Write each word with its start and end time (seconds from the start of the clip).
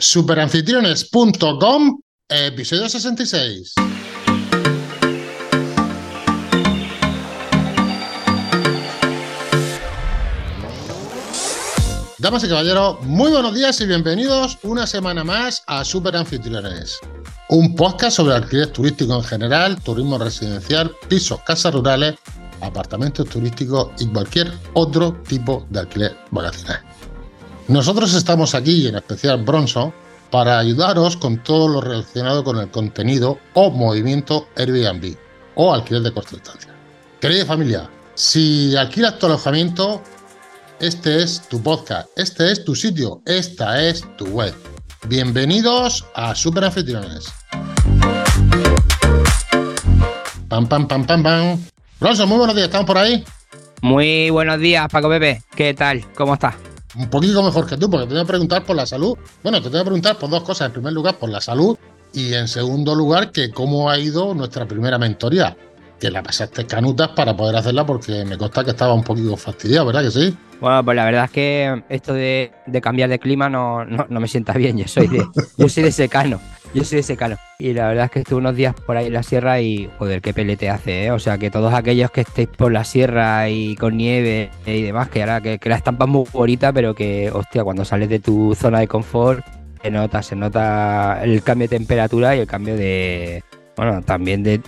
Superanfitriones.com, 0.00 2.00
episodio 2.28 2.88
66. 2.88 3.74
Damas 12.16 12.44
y 12.44 12.48
caballeros, 12.48 13.02
muy 13.02 13.30
buenos 13.30 13.54
días 13.54 13.78
y 13.82 13.86
bienvenidos 13.86 14.58
una 14.62 14.86
semana 14.86 15.22
más 15.22 15.62
a 15.66 15.84
Super 15.84 16.16
Anfitriones, 16.16 16.98
un 17.50 17.74
podcast 17.74 18.16
sobre 18.16 18.34
alquiler 18.34 18.68
turístico 18.68 19.14
en 19.14 19.24
general, 19.24 19.78
turismo 19.82 20.16
residencial, 20.16 20.92
pisos, 21.08 21.42
casas 21.42 21.74
rurales, 21.74 22.14
apartamentos 22.62 23.28
turísticos 23.28 23.90
y 23.98 24.06
cualquier 24.06 24.50
otro 24.72 25.20
tipo 25.28 25.66
de 25.68 25.80
alquiler 25.80 26.16
vacacional. 26.30 26.89
Nosotros 27.70 28.14
estamos 28.14 28.56
aquí, 28.56 28.88
en 28.88 28.96
especial 28.96 29.44
Bronson, 29.44 29.94
para 30.32 30.58
ayudaros 30.58 31.16
con 31.16 31.40
todo 31.40 31.68
lo 31.68 31.80
relacionado 31.80 32.42
con 32.42 32.58
el 32.58 32.68
contenido 32.68 33.38
o 33.54 33.70
movimiento 33.70 34.48
Airbnb 34.56 35.14
o 35.54 35.72
alquiler 35.72 36.02
de 36.02 36.12
corta 36.12 36.32
distancia. 36.32 36.74
Querida 37.20 37.46
familia, 37.46 37.88
si 38.16 38.74
alquilas 38.74 39.20
tu 39.20 39.26
alojamiento, 39.26 40.02
este 40.80 41.22
es 41.22 41.42
tu 41.48 41.62
podcast, 41.62 42.08
este 42.16 42.50
es 42.50 42.64
tu 42.64 42.74
sitio, 42.74 43.22
esta 43.24 43.80
es 43.80 44.04
tu 44.16 44.26
web. 44.26 44.52
Bienvenidos 45.06 46.04
a 46.16 46.34
Super 46.34 46.64
Anfitriones. 46.64 47.32
Pam, 50.48 50.66
pam, 50.66 50.88
pam, 50.88 51.06
pam, 51.06 51.22
pam. 51.22 51.64
Bronson, 52.00 52.28
muy 52.28 52.38
buenos 52.38 52.56
días, 52.56 52.66
¿estamos 52.66 52.88
por 52.88 52.98
ahí? 52.98 53.24
Muy 53.80 54.30
buenos 54.30 54.58
días, 54.58 54.88
Paco 54.90 55.08
Pepe. 55.08 55.44
¿Qué 55.54 55.72
tal? 55.72 56.04
¿Cómo 56.16 56.34
estás? 56.34 56.69
Un 56.96 57.08
poquito 57.08 57.42
mejor 57.42 57.66
que 57.66 57.76
tú, 57.76 57.88
porque 57.88 58.06
te 58.06 58.14
voy 58.14 58.22
a 58.22 58.26
preguntar 58.26 58.64
por 58.64 58.76
la 58.76 58.86
salud. 58.86 59.16
Bueno, 59.42 59.62
te 59.62 59.68
voy 59.68 59.80
a 59.80 59.84
preguntar 59.84 60.18
por 60.18 60.28
dos 60.28 60.42
cosas. 60.42 60.66
En 60.66 60.72
primer 60.72 60.92
lugar, 60.92 61.16
por 61.18 61.30
la 61.30 61.40
salud. 61.40 61.76
Y 62.12 62.34
en 62.34 62.48
segundo 62.48 62.94
lugar, 62.94 63.30
que 63.30 63.50
cómo 63.50 63.90
ha 63.90 63.98
ido 63.98 64.34
nuestra 64.34 64.66
primera 64.66 64.98
mentoría. 64.98 65.56
Que 66.00 66.10
la 66.10 66.22
pasaste 66.22 66.66
canutas 66.66 67.08
para 67.10 67.36
poder 67.36 67.56
hacerla 67.56 67.84
porque 67.86 68.24
me 68.24 68.36
consta 68.38 68.64
que 68.64 68.70
estaba 68.70 68.94
un 68.94 69.04
poquito 69.04 69.36
fastidiado, 69.36 69.86
¿verdad 69.86 70.02
que 70.02 70.10
sí? 70.10 70.36
Bueno, 70.60 70.84
pues 70.84 70.96
la 70.96 71.04
verdad 71.04 71.24
es 71.26 71.30
que 71.30 71.84
esto 71.88 72.12
de, 72.12 72.52
de 72.66 72.80
cambiar 72.80 73.08
de 73.08 73.18
clima 73.18 73.48
no, 73.48 73.84
no, 73.84 74.06
no, 74.08 74.20
me 74.20 74.26
sienta 74.26 74.54
bien. 74.54 74.78
Yo 74.78 74.88
soy 74.88 75.08
de, 75.08 75.24
yo 75.58 75.68
soy 75.68 75.84
de 75.84 75.92
secano. 75.92 76.40
Yo 76.72 76.84
soy 76.84 76.96
de 76.96 77.02
secano. 77.02 77.36
Y 77.58 77.72
la 77.72 77.88
verdad 77.88 78.04
es 78.06 78.10
que 78.12 78.18
estuve 78.20 78.38
unos 78.38 78.54
días 78.54 78.74
por 78.74 78.96
ahí 78.96 79.06
en 79.06 79.12
la 79.12 79.22
sierra 79.22 79.60
y, 79.60 79.90
joder, 79.98 80.22
qué 80.22 80.32
pelete 80.32 80.70
hace, 80.70 81.04
¿eh? 81.04 81.10
O 81.10 81.18
sea, 81.18 81.36
que 81.36 81.50
todos 81.50 81.74
aquellos 81.74 82.10
que 82.10 82.20
estéis 82.20 82.48
por 82.48 82.70
la 82.70 82.84
sierra 82.84 83.48
y 83.48 83.74
con 83.74 83.96
nieve 83.96 84.50
y 84.66 84.82
demás, 84.82 85.08
que 85.08 85.22
ahora 85.22 85.40
que, 85.40 85.58
la 85.64 85.76
estampa 85.76 86.04
es 86.04 86.10
muy 86.10 86.24
bonita, 86.32 86.72
pero 86.72 86.94
que, 86.94 87.30
hostia, 87.32 87.64
cuando 87.64 87.84
sales 87.84 88.08
de 88.08 88.20
tu 88.20 88.54
zona 88.54 88.80
de 88.80 88.86
confort, 88.86 89.44
se 89.82 89.90
nota, 89.90 90.22
se 90.22 90.36
nota 90.36 91.20
el 91.22 91.42
cambio 91.42 91.68
de 91.68 91.76
temperatura 91.76 92.36
y 92.36 92.40
el 92.40 92.46
cambio 92.46 92.76
de, 92.76 93.42
bueno, 93.76 94.02
también 94.02 94.42
de, 94.42 94.60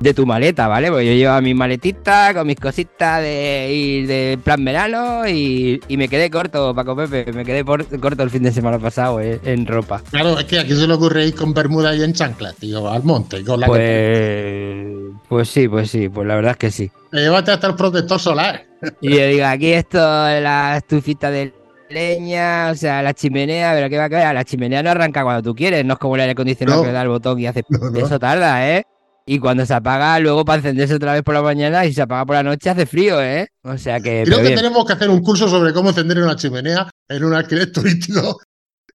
de, 0.00 0.14
tu 0.14 0.26
maleta, 0.26 0.66
¿vale? 0.68 0.88
Porque 0.88 1.06
yo 1.06 1.12
llevaba 1.12 1.40
mi 1.40 1.54
maletita 1.54 2.32
con 2.34 2.46
mis 2.46 2.56
cositas 2.56 3.22
de 3.22 3.72
ir 3.72 4.06
de 4.06 4.38
plan 4.42 4.64
verano 4.64 5.28
y, 5.28 5.80
y, 5.88 5.96
me 5.96 6.08
quedé 6.08 6.30
corto, 6.30 6.74
Paco 6.74 6.96
Pepe, 6.96 7.32
me 7.32 7.44
quedé 7.44 7.64
por, 7.64 7.84
corto 8.00 8.22
el 8.22 8.30
fin 8.30 8.42
de 8.42 8.52
semana 8.52 8.78
pasado 8.78 9.20
eh, 9.20 9.40
en 9.44 9.66
ropa. 9.66 10.02
Claro, 10.10 10.38
es 10.38 10.44
que 10.46 10.58
aquí 10.58 10.74
se 10.74 10.86
le 10.86 10.94
ocurre 10.94 11.26
ir 11.26 11.34
con 11.34 11.54
bermuda 11.54 11.94
y 11.94 12.02
en 12.02 12.12
chancla, 12.12 12.52
tío, 12.52 12.88
al 12.88 13.04
monte. 13.04 13.44
Con 13.44 13.60
la 13.60 13.66
pues, 13.66 13.80
que... 13.80 15.10
pues 15.28 15.48
sí, 15.48 15.68
pues 15.68 15.90
sí, 15.90 16.08
pues 16.08 16.26
la 16.26 16.36
verdad 16.36 16.52
es 16.52 16.58
que 16.58 16.70
sí. 16.70 16.90
Llévate 17.12 17.52
hasta 17.52 17.66
el 17.66 17.74
protector 17.74 18.20
solar. 18.20 18.64
Y 19.00 19.10
yo 19.10 19.26
digo, 19.26 19.46
aquí 19.46 19.72
esto, 19.72 19.98
la 19.98 20.76
estufita 20.78 21.30
de 21.30 21.52
leña, 21.90 22.70
o 22.70 22.74
sea, 22.74 23.02
la 23.02 23.12
chimenea, 23.14 23.72
pero 23.74 23.90
¿qué 23.90 23.98
va 23.98 24.04
a 24.04 24.10
caer? 24.10 24.34
La 24.34 24.44
chimenea 24.44 24.82
no 24.82 24.90
arranca 24.90 25.22
cuando 25.22 25.42
tú 25.42 25.54
quieres, 25.54 25.84
no 25.84 25.94
es 25.94 25.98
como 25.98 26.14
el 26.14 26.22
aire 26.22 26.32
acondicionado 26.32 26.80
no. 26.80 26.86
que 26.86 26.92
da 26.92 27.02
el 27.02 27.08
botón 27.08 27.38
y 27.38 27.46
hace... 27.46 27.64
No, 27.68 27.90
no. 27.90 27.98
Eso 27.98 28.18
tarda, 28.18 28.68
¿eh? 28.70 28.84
Y 29.26 29.38
cuando 29.38 29.64
se 29.66 29.74
apaga, 29.74 30.18
luego 30.18 30.44
para 30.44 30.58
encenderse 30.58 30.94
otra 30.94 31.12
vez 31.12 31.22
por 31.22 31.34
la 31.34 31.42
mañana 31.42 31.86
y 31.86 31.92
se 31.92 32.02
apaga 32.02 32.26
por 32.26 32.36
la 32.36 32.42
noche 32.42 32.70
hace 32.70 32.86
frío, 32.86 33.22
¿eh? 33.22 33.48
O 33.62 33.76
sea 33.78 34.00
que. 34.00 34.22
Creo 34.24 34.38
que 34.38 34.44
bien. 34.44 34.56
tenemos 34.56 34.84
que 34.84 34.92
hacer 34.92 35.10
un 35.10 35.20
curso 35.22 35.48
sobre 35.48 35.72
cómo 35.72 35.90
encender 35.90 36.18
una 36.18 36.36
chimenea 36.36 36.90
en 37.08 37.24
un 37.24 37.34
alquiler 37.34 37.70
turístico. 37.72 38.40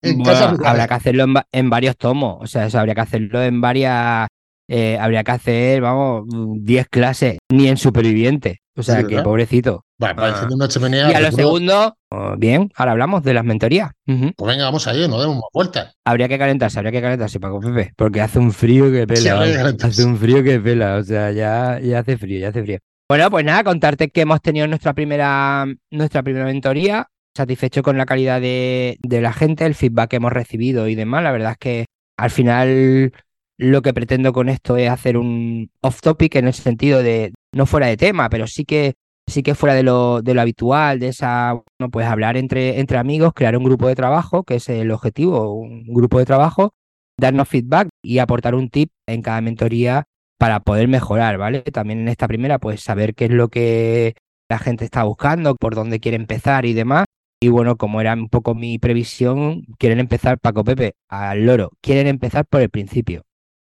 En 0.02 0.18
bueno, 0.18 0.58
casa 0.58 0.70
habrá 0.70 0.88
que 0.88 0.94
hacerlo 0.94 1.24
en, 1.24 1.34
en, 1.52 1.70
varios 1.70 1.98
tomos. 1.98 2.38
O 2.42 2.48
sea, 2.48 2.66
eso 2.66 2.80
habría 2.80 2.96
que 2.96 3.02
hacerlo 3.02 3.42
en 3.42 3.62
varias. 3.62 4.28
Eh, 4.68 4.98
habría 5.00 5.24
que 5.24 5.32
hacer, 5.32 5.82
vamos, 5.82 6.26
10 6.28 6.88
clases, 6.90 7.38
ni 7.52 7.68
en 7.68 7.78
superviviente. 7.78 8.62
O 8.78 8.84
sea, 8.84 9.02
sí, 9.02 9.08
que 9.08 9.22
pobrecito. 9.22 9.86
Vale, 9.98 10.16
para 10.16 10.30
encender 10.30 10.56
una 10.56 10.68
chimenea. 10.68 11.12
Y 11.12 11.14
a 11.14 11.22
lo 11.22 11.32
segundo, 11.32 11.96
oh, 12.10 12.36
bien, 12.38 12.70
ahora 12.76 12.92
hablamos 12.92 13.24
de 13.24 13.34
las 13.34 13.46
mentorías. 13.46 13.92
Uh 14.06 14.12
-huh. 14.12 14.34
Pues 14.36 14.52
venga, 14.52 14.66
vamos 14.66 14.86
allá, 14.88 15.08
nos 15.08 15.22
demos 15.22 15.38
más 15.38 15.50
vueltas. 15.54 15.94
Habría 16.04 16.28
que 16.28 16.38
calentarse, 16.38 16.78
habría 16.80 16.92
que 16.92 17.02
calentarse, 17.02 17.40
Paco 17.40 17.62
Pepe, 17.62 17.94
porque 17.96 18.20
hace 18.22 18.40
un 18.40 18.52
frío 18.52 18.92
que 18.92 19.08
pela. 19.08 19.42
Hace 19.82 20.04
un 20.04 20.18
frío 20.18 20.44
que 20.44 20.60
pela, 20.60 20.98
o 20.98 21.04
sea, 21.04 21.32
ya, 21.32 21.80
ya 21.80 22.00
hace 22.00 22.18
frío, 22.18 22.40
ya 22.40 22.50
hace 22.50 22.64
frío. 22.64 22.80
Bueno, 23.08 23.30
pues 23.30 23.46
nada, 23.46 23.64
contarte 23.64 24.10
que 24.10 24.22
hemos 24.22 24.42
tenido 24.42 24.68
nuestra 24.68 24.94
primera, 24.94 25.66
nuestra 25.92 26.24
primera 26.24 26.46
mentoría, 26.46 27.08
satisfecho 27.36 27.84
con 27.84 27.98
la 27.98 28.06
calidad 28.06 28.42
de, 28.42 28.98
de 29.00 29.22
la 29.22 29.32
gente, 29.32 29.66
el 29.66 29.76
feedback 29.76 30.10
que 30.10 30.16
hemos 30.18 30.34
recibido 30.34 30.88
y 30.88 30.96
demás. 30.96 31.24
La 31.24 31.32
verdad 31.32 31.52
es 31.52 31.58
que 31.58 31.86
al 32.18 32.32
final 32.32 33.14
lo 33.58 33.82
que 33.82 33.94
pretendo 33.94 34.34
con 34.34 34.50
esto 34.50 34.76
es 34.78 34.90
hacer 34.90 35.18
un 35.18 35.70
off 35.82 36.02
topic 36.02 36.36
en 36.36 36.48
el 36.48 36.54
sentido 36.54 37.02
de 37.04 37.32
no 37.56 37.66
fuera 37.66 37.88
de 37.88 37.98
tema, 37.98 38.30
pero 38.30 38.48
sí 38.48 38.66
que 38.66 38.96
sí 39.28 39.42
que 39.42 39.56
fuera 39.56 39.74
de 39.74 39.82
lo, 39.82 40.22
de 40.22 40.34
lo 40.34 40.42
habitual, 40.42 41.00
de 41.00 41.08
esa, 41.08 41.54
bueno, 41.54 41.90
pues 41.92 42.06
hablar 42.06 42.38
entre, 42.38 42.80
entre 42.80 42.98
amigos, 42.98 43.34
crear 43.34 43.58
un 43.58 43.64
grupo 43.64 43.88
de 43.88 43.96
trabajo, 43.96 44.44
que 44.44 44.56
es 44.56 44.70
el 44.70 44.92
objetivo, 44.92 45.54
un 45.54 45.86
grupo 45.88 46.20
de 46.20 46.26
trabajo, 46.26 46.74
darnos 47.20 47.48
feedback 47.48 47.90
y 48.04 48.20
aportar 48.20 48.54
un 48.54 48.70
tip 48.70 48.92
en 49.08 49.22
cada 49.22 49.42
mentoría 49.42 50.04
para 50.38 50.60
poder 50.60 50.88
mejorar, 50.88 51.38
¿vale? 51.38 51.62
También 51.62 52.02
en 52.02 52.10
esta 52.10 52.28
primera, 52.28 52.60
pues 52.60 52.82
saber 52.82 53.16
qué 53.16 53.26
es 53.26 53.32
lo 53.32 53.48
que 53.48 54.16
la 54.50 54.60
gente 54.60 54.86
está 54.86 55.04
buscando, 55.04 55.56
por 55.56 55.74
dónde 55.74 56.00
quiere 56.00 56.18
empezar 56.18 56.66
y 56.66 56.74
demás. 56.74 57.06
Y 57.42 57.48
bueno, 57.50 57.78
como 57.78 58.02
era 58.02 58.14
un 58.14 58.30
poco 58.30 58.54
mi 58.54 58.80
previsión, 58.80 59.64
quieren 59.80 60.00
empezar, 60.00 60.40
Paco 60.40 60.64
Pepe, 60.64 60.94
al 61.10 61.46
loro, 61.46 61.72
quieren 61.82 62.08
empezar 62.08 62.46
por 62.46 62.62
el 62.62 62.70
principio. 62.70 63.24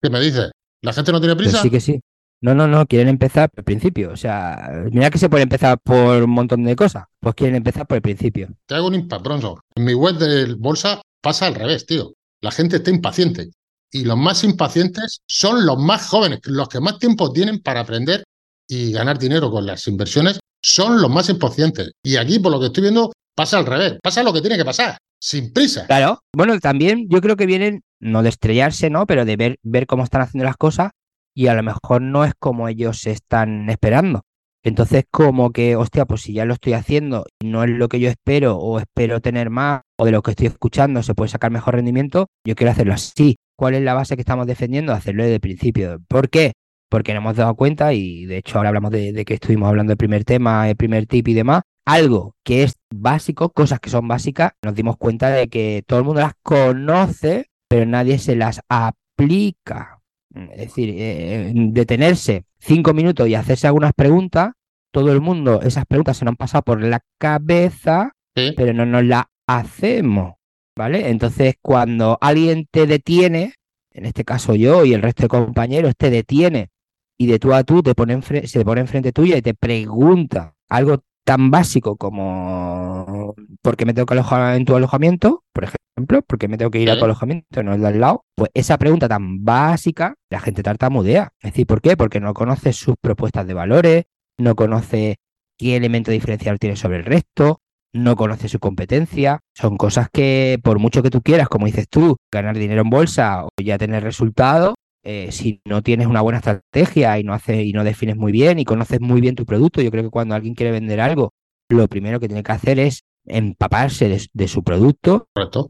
¿Qué 0.02 0.10
me 0.10 0.20
dices? 0.20 0.52
¿La 0.82 0.94
gente 0.94 1.12
no 1.12 1.20
tiene 1.20 1.36
prisa? 1.36 1.52
Pues 1.52 1.62
sí 1.62 1.70
que 1.70 1.80
sí. 1.80 2.00
No, 2.44 2.54
no, 2.54 2.68
no, 2.68 2.86
quieren 2.86 3.08
empezar 3.08 3.50
por 3.50 3.62
el 3.62 3.64
principio. 3.64 4.12
O 4.12 4.18
sea, 4.18 4.84
mira 4.92 5.10
que 5.10 5.18
se 5.18 5.30
puede 5.30 5.44
empezar 5.44 5.80
por 5.80 6.24
un 6.24 6.30
montón 6.30 6.66
de 6.66 6.76
cosas. 6.76 7.06
Pues 7.22 7.36
quieren 7.36 7.56
empezar 7.56 7.88
por 7.88 7.96
el 7.96 8.02
principio. 8.02 8.50
Te 8.66 8.76
hago 8.76 8.88
un 8.88 8.96
impact, 8.96 9.24
Bronzo. 9.24 9.62
En 9.76 9.86
mi 9.86 9.94
web 9.94 10.18
de 10.18 10.54
bolsa 10.56 11.02
pasa 11.22 11.48
al 11.48 11.56
revés, 11.56 11.86
tío. 11.86 12.12
La 12.42 12.52
gente 12.52 12.76
está 12.76 12.90
impaciente. 12.90 13.52
Y 13.94 14.04
los 14.04 14.18
más 14.18 14.44
impacientes 14.44 15.22
son 15.26 15.66
los 15.66 15.78
más 15.78 16.06
jóvenes, 16.10 16.42
los 16.44 16.68
que 16.68 16.82
más 16.82 17.00
tiempo 17.00 17.32
tienen 17.32 17.62
para 17.62 17.80
aprender 17.80 18.26
y 18.68 18.92
ganar 18.92 19.18
dinero 19.18 19.50
con 19.50 19.66
las 19.66 19.88
inversiones, 19.88 20.40
son 20.62 21.02
los 21.02 21.10
más 21.10 21.30
impacientes. 21.30 21.92
Y 22.04 22.18
aquí, 22.18 22.40
por 22.40 22.52
lo 22.52 22.60
que 22.60 22.66
estoy 22.66 22.82
viendo, 22.82 23.14
pasa 23.36 23.58
al 23.58 23.66
revés. 23.66 24.00
Pasa 24.04 24.22
lo 24.22 24.34
que 24.34 24.42
tiene 24.42 24.58
que 24.58 24.66
pasar, 24.66 24.98
sin 25.18 25.54
prisa. 25.54 25.86
Claro. 25.88 26.20
Bueno, 26.36 26.60
también 26.60 27.08
yo 27.08 27.22
creo 27.22 27.38
que 27.38 27.46
vienen, 27.46 27.84
no 28.02 28.22
de 28.22 28.30
estrellarse, 28.30 28.90
¿no? 28.90 29.06
Pero 29.06 29.24
de 29.24 29.38
ver, 29.38 29.60
ver 29.64 29.88
cómo 29.88 30.04
están 30.04 30.24
haciendo 30.24 30.44
las 30.44 30.58
cosas 30.58 30.92
y 31.36 31.48
a 31.48 31.56
lo 31.56 31.64
mejor 31.64 32.02
no 32.02 32.26
es 32.26 32.34
como 32.40 32.68
ellos 32.68 33.06
están 33.08 33.70
esperando. 33.70 34.22
Entonces, 34.66 35.04
como 35.12 35.52
que, 35.52 35.76
hostia, 35.76 36.06
pues 36.06 36.22
si 36.22 36.34
ya 36.34 36.46
lo 36.46 36.54
estoy 36.54 36.74
haciendo 36.74 37.26
no 37.44 37.64
es 37.64 37.70
lo 37.70 37.90
que 37.90 38.00
yo 38.00 38.10
espero 38.10 38.58
o 38.58 38.80
espero 38.80 39.20
tener 39.20 39.50
más 39.50 39.82
o 39.98 40.06
de 40.06 40.12
lo 40.12 40.22
que 40.22 40.32
estoy 40.32 40.48
escuchando 40.48 41.04
se 41.04 41.14
puede 41.14 41.30
sacar 41.30 41.52
mejor 41.52 41.76
rendimiento, 41.76 42.28
yo 42.46 42.56
quiero 42.56 42.72
hacerlo 42.72 42.94
así. 42.94 43.36
¿Cuál 43.58 43.76
es 43.76 43.84
la 43.84 43.94
base 43.94 44.16
que 44.16 44.22
estamos 44.22 44.48
defendiendo? 44.48 44.94
Hacerlo 44.94 45.24
desde 45.24 45.36
el 45.36 45.42
principio. 45.42 46.00
¿Por 46.08 46.30
qué? 46.30 46.54
Porque 46.90 47.14
nos 47.14 47.22
hemos 47.22 47.36
dado 47.36 47.56
cuenta 47.56 47.94
y 47.94 48.26
de 48.26 48.38
hecho 48.38 48.58
ahora 48.58 48.70
hablamos 48.70 48.92
de, 48.92 49.12
de 49.12 49.26
que 49.26 49.34
estuvimos 49.34 49.68
hablando 49.68 49.92
del 49.92 49.98
primer 49.98 50.24
tema, 50.24 50.70
el 50.70 50.78
primer 50.78 51.08
tip 51.08 51.28
y 51.28 51.34
demás. 51.34 51.64
Algo 51.86 52.36
que 52.46 52.64
es 52.64 52.76
básico, 52.94 53.50
cosas 53.50 53.82
que 53.82 53.90
son 53.90 54.08
básicas, 54.08 54.54
nos 54.64 54.76
dimos 54.76 54.96
cuenta 54.96 55.30
de 55.30 55.50
que 55.50 55.84
todo 55.86 56.00
el 56.00 56.06
mundo 56.06 56.22
las 56.22 56.34
conoce, 56.42 57.48
pero 57.68 57.86
nadie 57.86 58.18
se 58.18 58.38
las 58.38 58.62
aplica. 58.70 60.03
Es 60.34 60.58
decir, 60.58 60.94
eh, 60.98 61.52
detenerse 61.54 62.46
cinco 62.60 62.94
minutos 62.94 63.28
y 63.28 63.36
hacerse 63.36 63.68
algunas 63.68 63.94
preguntas, 63.94 64.54
todo 64.92 65.12
el 65.12 65.22
mundo, 65.22 65.62
esas 65.62 65.86
preguntas 65.86 66.18
se 66.18 66.26
nos 66.26 66.34
han 66.34 66.38
pasado 66.38 66.64
por 66.64 66.84
la 66.84 67.02
cabeza, 67.20 68.12
¿Sí? 68.36 68.54
pero 68.56 68.74
no 68.74 68.86
nos 68.86 69.04
las 69.06 69.26
hacemos, 69.48 70.36
¿vale? 70.76 71.10
Entonces, 71.10 71.56
cuando 71.62 72.18
alguien 72.22 72.68
te 72.72 72.88
detiene, 72.88 73.54
en 73.92 74.06
este 74.06 74.24
caso 74.24 74.56
yo 74.56 74.86
y 74.86 74.94
el 74.94 75.02
resto 75.02 75.24
de 75.24 75.30
compañeros, 75.30 75.94
te 75.98 76.10
detiene 76.10 76.70
y 77.18 77.28
de 77.28 77.40
tú 77.40 77.54
a 77.54 77.64
tú 77.64 77.84
te 77.84 77.94
pone 77.94 78.20
se 78.22 78.66
pone 78.66 78.82
enfrente 78.82 79.12
tuya 79.12 79.38
y 79.38 79.42
te 79.42 79.54
pregunta 79.54 80.56
algo 80.70 81.04
tan 81.24 81.52
básico 81.52 81.96
como 81.96 83.36
¿por 83.62 83.78
qué 83.78 83.86
me 83.86 83.94
tengo 83.94 84.06
que 84.06 84.16
alojar 84.16 84.56
en 84.56 84.66
tu 84.66 84.76
alojamiento? 84.76 85.44
Por 85.54 85.66
ejemplo, 85.66 85.83
¿por 85.96 86.40
qué 86.40 86.48
me 86.48 86.58
tengo 86.58 86.72
que 86.72 86.80
ir 86.80 86.90
a 86.90 86.98
tu 86.98 87.06
alojamiento, 87.06 87.64
no 87.64 87.74
el 87.74 87.82
de 87.82 87.88
al 87.88 88.00
lado? 88.00 88.26
Pues 88.36 88.50
esa 88.54 88.78
pregunta 88.78 89.08
tan 89.08 89.44
básica, 89.44 90.16
la 90.30 90.40
gente 90.40 90.64
tartamudea. 90.64 91.34
Es 91.42 91.52
decir, 91.52 91.68
¿por 91.68 91.82
qué? 91.82 91.96
Porque 91.98 92.20
no 92.20 92.34
conoce 92.34 92.74
sus 92.74 92.96
propuestas 93.00 93.48
de 93.48 93.54
valores, 93.54 94.06
no 94.38 94.56
conoce 94.56 95.18
qué 95.58 95.76
elemento 95.76 96.12
diferencial 96.12 96.60
tiene 96.60 96.76
sobre 96.76 96.98
el 96.98 97.06
resto, 97.06 97.60
no 97.94 98.16
conoce 98.16 98.50
su 98.50 98.60
competencia. 98.60 99.40
Son 99.56 99.78
cosas 99.78 100.10
que, 100.12 100.60
por 100.64 100.80
mucho 100.80 101.04
que 101.04 101.10
tú 101.10 101.22
quieras, 101.22 101.48
como 101.48 101.68
dices 101.68 101.88
tú, 101.90 102.18
ganar 102.32 102.58
dinero 102.58 102.82
en 102.82 102.90
bolsa 102.90 103.46
o 103.46 103.50
ya 103.64 103.78
tener 103.78 104.04
resultados, 104.04 104.76
eh, 105.06 105.32
si 105.32 105.62
no 105.66 105.82
tienes 105.82 106.08
una 106.08 106.22
buena 106.22 106.40
estrategia 106.40 107.20
y 107.20 107.24
no, 107.24 107.34
haces, 107.34 107.66
y 107.66 107.74
no 107.74 107.84
defines 107.84 108.16
muy 108.16 108.32
bien 108.32 108.58
y 108.58 108.66
conoces 108.66 109.02
muy 109.02 109.20
bien 109.20 109.36
tu 109.36 109.46
producto, 109.46 109.82
yo 109.82 109.92
creo 109.92 110.04
que 110.04 110.10
cuando 110.10 110.34
alguien 110.34 110.56
quiere 110.56 110.72
vender 110.72 111.02
algo, 111.02 111.34
lo 111.70 111.88
primero 111.88 112.20
que 112.20 112.28
tiene 112.28 112.42
que 112.42 112.52
hacer 112.52 112.80
es 112.80 113.04
empaparse 113.26 114.28
de, 114.34 114.48
su 114.48 114.64
producto 114.64 115.30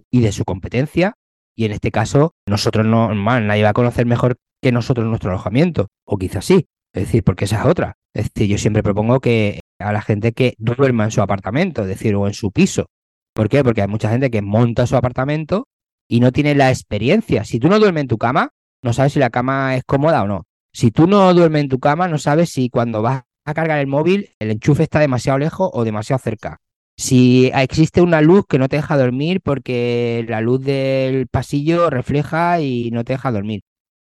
y 0.10 0.22
de 0.22 0.32
su 0.32 0.46
competencia. 0.46 1.16
Y 1.56 1.66
en 1.66 1.72
este 1.72 1.92
caso, 1.92 2.34
nosotros 2.48 2.86
no, 2.86 3.14
nadie 3.14 3.64
va 3.64 3.70
a 3.70 3.74
conocer 3.74 4.06
mejor 4.06 4.38
que 4.62 4.72
nosotros 4.72 5.06
nuestro 5.06 5.30
alojamiento, 5.30 5.88
o 6.06 6.18
quizás 6.18 6.46
sí, 6.46 6.68
es 6.94 7.04
decir, 7.04 7.24
porque 7.24 7.46
esa 7.46 7.60
es 7.60 7.66
otra. 7.66 7.98
Es 8.14 8.32
decir, 8.34 8.50
yo 8.50 8.58
siempre 8.58 8.82
propongo 8.82 9.20
que 9.20 9.60
a 9.80 9.92
la 9.92 10.02
gente 10.02 10.32
que 10.32 10.56
duerma 10.58 11.04
en 11.04 11.12
su 11.12 11.22
apartamento, 11.22 11.82
es 11.82 11.88
decir, 11.88 12.16
o 12.16 12.28
en 12.28 12.34
su 12.34 12.52
piso. 12.52 12.88
¿Por 13.34 13.50
qué? 13.50 13.64
Porque 13.64 13.82
hay 13.82 13.88
mucha 13.88 14.10
gente 14.10 14.32
que 14.32 14.42
monta 14.42 14.88
su 14.88 14.96
apartamento 14.96 15.68
y 16.08 16.20
no 16.20 16.32
tiene 16.32 16.56
la 16.56 16.70
experiencia. 16.70 17.44
Si 17.44 17.60
tú 17.60 17.68
no 17.68 17.80
duermes 17.80 18.02
en 18.02 18.08
tu 18.08 18.18
cama, 18.18 18.50
no 18.84 18.94
sabes 18.94 19.14
si 19.14 19.20
la 19.20 19.30
cama 19.30 19.76
es 19.76 19.84
cómoda 19.84 20.24
o 20.24 20.28
no. 20.28 20.46
Si 20.72 20.92
tú 20.92 21.08
no 21.08 21.34
duermes 21.34 21.64
en 21.64 21.70
tu 21.70 21.80
cama, 21.80 22.08
no 22.08 22.18
sabes 22.18 22.50
si 22.50 22.70
cuando 22.70 23.02
vas 23.02 23.24
a 23.46 23.54
cargar 23.54 23.80
el 23.80 23.88
móvil 23.88 24.30
el 24.40 24.52
enchufe 24.52 24.84
está 24.84 25.00
demasiado 25.00 25.40
lejos 25.40 25.70
o 25.74 25.84
demasiado 25.84 26.20
cerca. 26.20 26.60
Si 26.98 27.52
existe 27.54 28.02
una 28.02 28.22
luz 28.22 28.46
que 28.48 28.60
no 28.60 28.70
te 28.70 28.76
deja 28.78 28.98
dormir 28.98 29.42
porque 29.42 30.26
la 30.28 30.42
luz 30.42 30.64
del 30.64 31.28
pasillo 31.28 31.90
refleja 31.90 32.62
y 32.62 32.92
no 32.92 33.04
te 33.04 33.14
deja 33.14 33.32
dormir. 33.32 33.62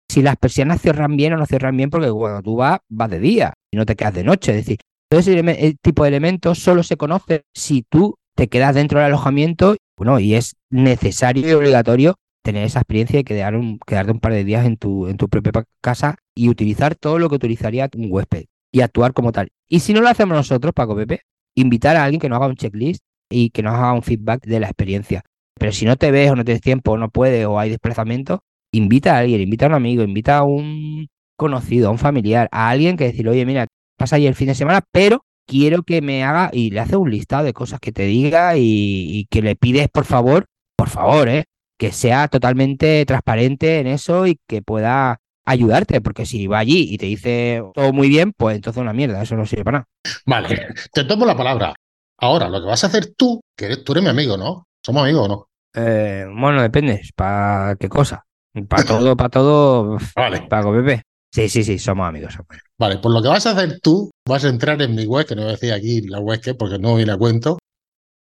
Si 0.09 0.23
las 0.23 0.37
persianas 0.37 0.81
cierran 0.81 1.17
bien 1.17 1.35
o 1.35 1.37
no 1.37 1.47
cierran 1.47 1.77
bien 1.77 1.91
porque 1.91 2.11
cuando 2.11 2.43
tú 2.43 2.57
vas, 2.57 2.81
vas 2.89 3.11
de 3.11 3.21
día 3.21 3.55
y 3.71 3.77
no 3.77 3.87
te 3.87 3.97
quedas 3.97 4.15
de 4.15 4.25
noche. 4.25 4.53
Es 4.53 4.59
decir, 4.59 4.79
todo 5.09 5.21
ese 5.21 5.77
tipo 5.83 6.03
de 6.03 6.09
elementos 6.09 6.59
solo 6.59 6.83
se 6.83 6.97
conoce 6.97 7.45
si 7.55 7.83
tú 7.89 8.17
te 8.35 8.49
quedas 8.49 8.75
dentro 8.75 8.99
del 8.99 9.09
alojamiento 9.09 9.77
bueno, 10.01 10.19
y 10.19 10.35
es 10.35 10.57
necesario 10.71 11.47
y 11.47 11.53
obligatorio 11.53 12.17
tener 12.43 12.65
esa 12.65 12.79
experiencia 12.79 13.21
y 13.21 13.25
quedar 13.25 13.55
un, 13.55 13.79
quedarte 13.87 14.13
un 14.13 14.19
par 14.19 14.33
de 14.33 14.45
días 14.45 14.65
en 14.65 14.79
tu, 14.79 15.09
en 15.09 15.19
tu 15.19 15.29
propia 15.29 15.53
casa 15.83 16.17
y 16.35 16.49
utilizar 16.49 16.95
todo 16.95 17.19
lo 17.19 17.29
que 17.29 17.35
utilizaría 17.35 17.87
un 17.95 18.07
huésped 18.11 18.47
y 18.73 18.81
actuar 18.81 19.13
como 19.13 19.31
tal. 19.31 19.51
Y 19.69 19.81
si 19.81 19.93
no 19.93 20.01
lo 20.01 20.09
hacemos 20.09 20.35
nosotros, 20.35 20.73
Paco 20.73 20.97
Pepe, 20.97 21.21
invitar 21.55 21.97
a 21.97 22.05
alguien 22.05 22.21
que 22.21 22.29
nos 22.29 22.37
haga 22.37 22.47
un 22.47 22.57
checklist 22.57 23.03
y 23.31 23.51
que 23.51 23.63
nos 23.63 23.75
haga 23.75 23.93
un 23.93 24.03
feedback 24.03 24.45
de 24.45 24.61
la 24.61 24.67
experiencia. 24.67 25.23
Pero 25.59 25.73
si 25.73 25.85
no 25.85 25.97
te 25.97 26.11
ves 26.11 26.31
o 26.31 26.37
no 26.37 26.45
tienes 26.45 26.63
tiempo 26.63 26.93
o 26.93 26.99
no 26.99 27.11
puedes 27.11 27.47
o 27.47 27.59
hay 27.59 27.71
desplazamiento, 27.71 28.43
invita 28.73 29.17
a 29.17 29.19
alguien, 29.19 29.41
invita 29.41 29.67
a 29.67 29.69
un 29.69 29.75
amigo, 29.75 30.03
invita 30.03 30.39
a 30.39 30.45
un 30.45 31.09
conocido, 31.37 31.89
a 31.89 31.91
un 31.91 31.99
familiar, 31.99 32.49
a 32.53 32.71
alguien 32.71 32.97
que 32.97 33.05
decir, 33.05 33.29
oye, 33.29 33.45
mira, 33.47 33.67
pasa 33.97 34.17
ahí 34.17 34.27
el 34.27 34.35
fin 34.35 34.49
de 34.49 34.55
semana, 34.55 34.83
pero 34.93 35.25
quiero 35.47 35.83
que 35.83 36.01
me 36.03 36.25
haga 36.25 36.51
y 36.53 36.71
le 36.71 36.81
hace 36.81 36.97
un 36.97 37.11
listado 37.11 37.45
de 37.45 37.53
cosas 37.53 37.81
que 37.81 37.93
te 37.93 38.05
diga 38.05 38.57
y, 38.57 38.63
y 38.63 39.27
que 39.27 39.43
le 39.43 39.57
pides, 39.57 39.89
por 39.89 40.05
favor, 40.05 40.47
por 40.77 40.89
favor, 40.89 41.29
¿eh? 41.29 41.45
que 41.81 41.93
sea 41.93 42.29
totalmente 42.29 43.05
transparente 43.07 43.79
en 43.81 43.87
eso 43.87 44.27
y 44.27 44.39
que 44.47 44.61
pueda 44.61 45.20
ayudarte, 45.45 46.01
porque 46.01 46.27
si 46.27 46.47
va 46.47 46.59
allí 46.59 46.89
y 46.91 46.99
te 46.99 47.07
dice 47.07 47.63
todo 47.75 47.93
muy 47.93 48.09
bien, 48.09 48.33
pues 48.37 48.57
entonces 48.57 48.81
una 48.81 48.93
mierda, 48.93 49.23
eso 49.23 49.37
no 49.37 49.47
sirve 49.47 49.65
para 49.65 49.79
nada. 49.79 49.89
Vale, 50.27 50.69
te 50.93 51.05
tomo 51.05 51.27
la 51.27 51.37
palabra. 51.37 51.75
Ahora, 52.19 52.49
lo 52.49 52.61
que 52.61 52.67
vas 52.67 52.85
a 52.85 52.89
hacer 52.89 53.15
tú, 53.17 53.41
que 53.57 53.67
eres, 53.67 53.85
tú 53.85 53.93
eres 53.93 54.05
mi 54.05 54.11
amigo, 54.11 54.37
¿no? 54.37 54.67
¿Somos 54.85 55.03
amigos 55.03 55.25
o 55.25 55.29
no? 55.29 55.47
Eh, 55.75 56.27
bueno, 56.29 56.61
depende, 56.61 57.01
¿para 57.17 57.77
qué 57.77 57.89
cosa? 57.89 58.25
Para 58.69 58.85
todo, 58.85 59.17
para 59.17 59.31
todo, 59.31 59.99
vale. 60.15 60.43
Pago 60.49 60.73
Pepe. 60.73 61.03
Sí, 61.33 61.49
sí, 61.49 61.63
sí, 61.63 61.79
somos 61.79 62.09
amigos. 62.09 62.37
Vale, 62.77 62.99
pues 62.99 63.15
lo 63.15 63.23
que 63.23 63.29
vas 63.29 63.47
a 63.47 63.53
hacer 63.53 63.79
tú, 63.81 64.11
vas 64.27 64.45
a 64.45 64.49
entrar 64.49 64.83
en 64.83 64.97
mi 64.97 65.07
web, 65.07 65.27
que 65.27 65.37
no 65.37 65.43
voy 65.43 65.51
a 65.51 65.53
decir 65.53 65.73
aquí 65.73 66.01
la 66.03 66.19
web 66.19 66.41
que 66.41 66.55
porque 66.55 66.79
no 66.79 66.97
viene 66.97 67.13
a 67.13 67.17
cuento, 67.17 67.59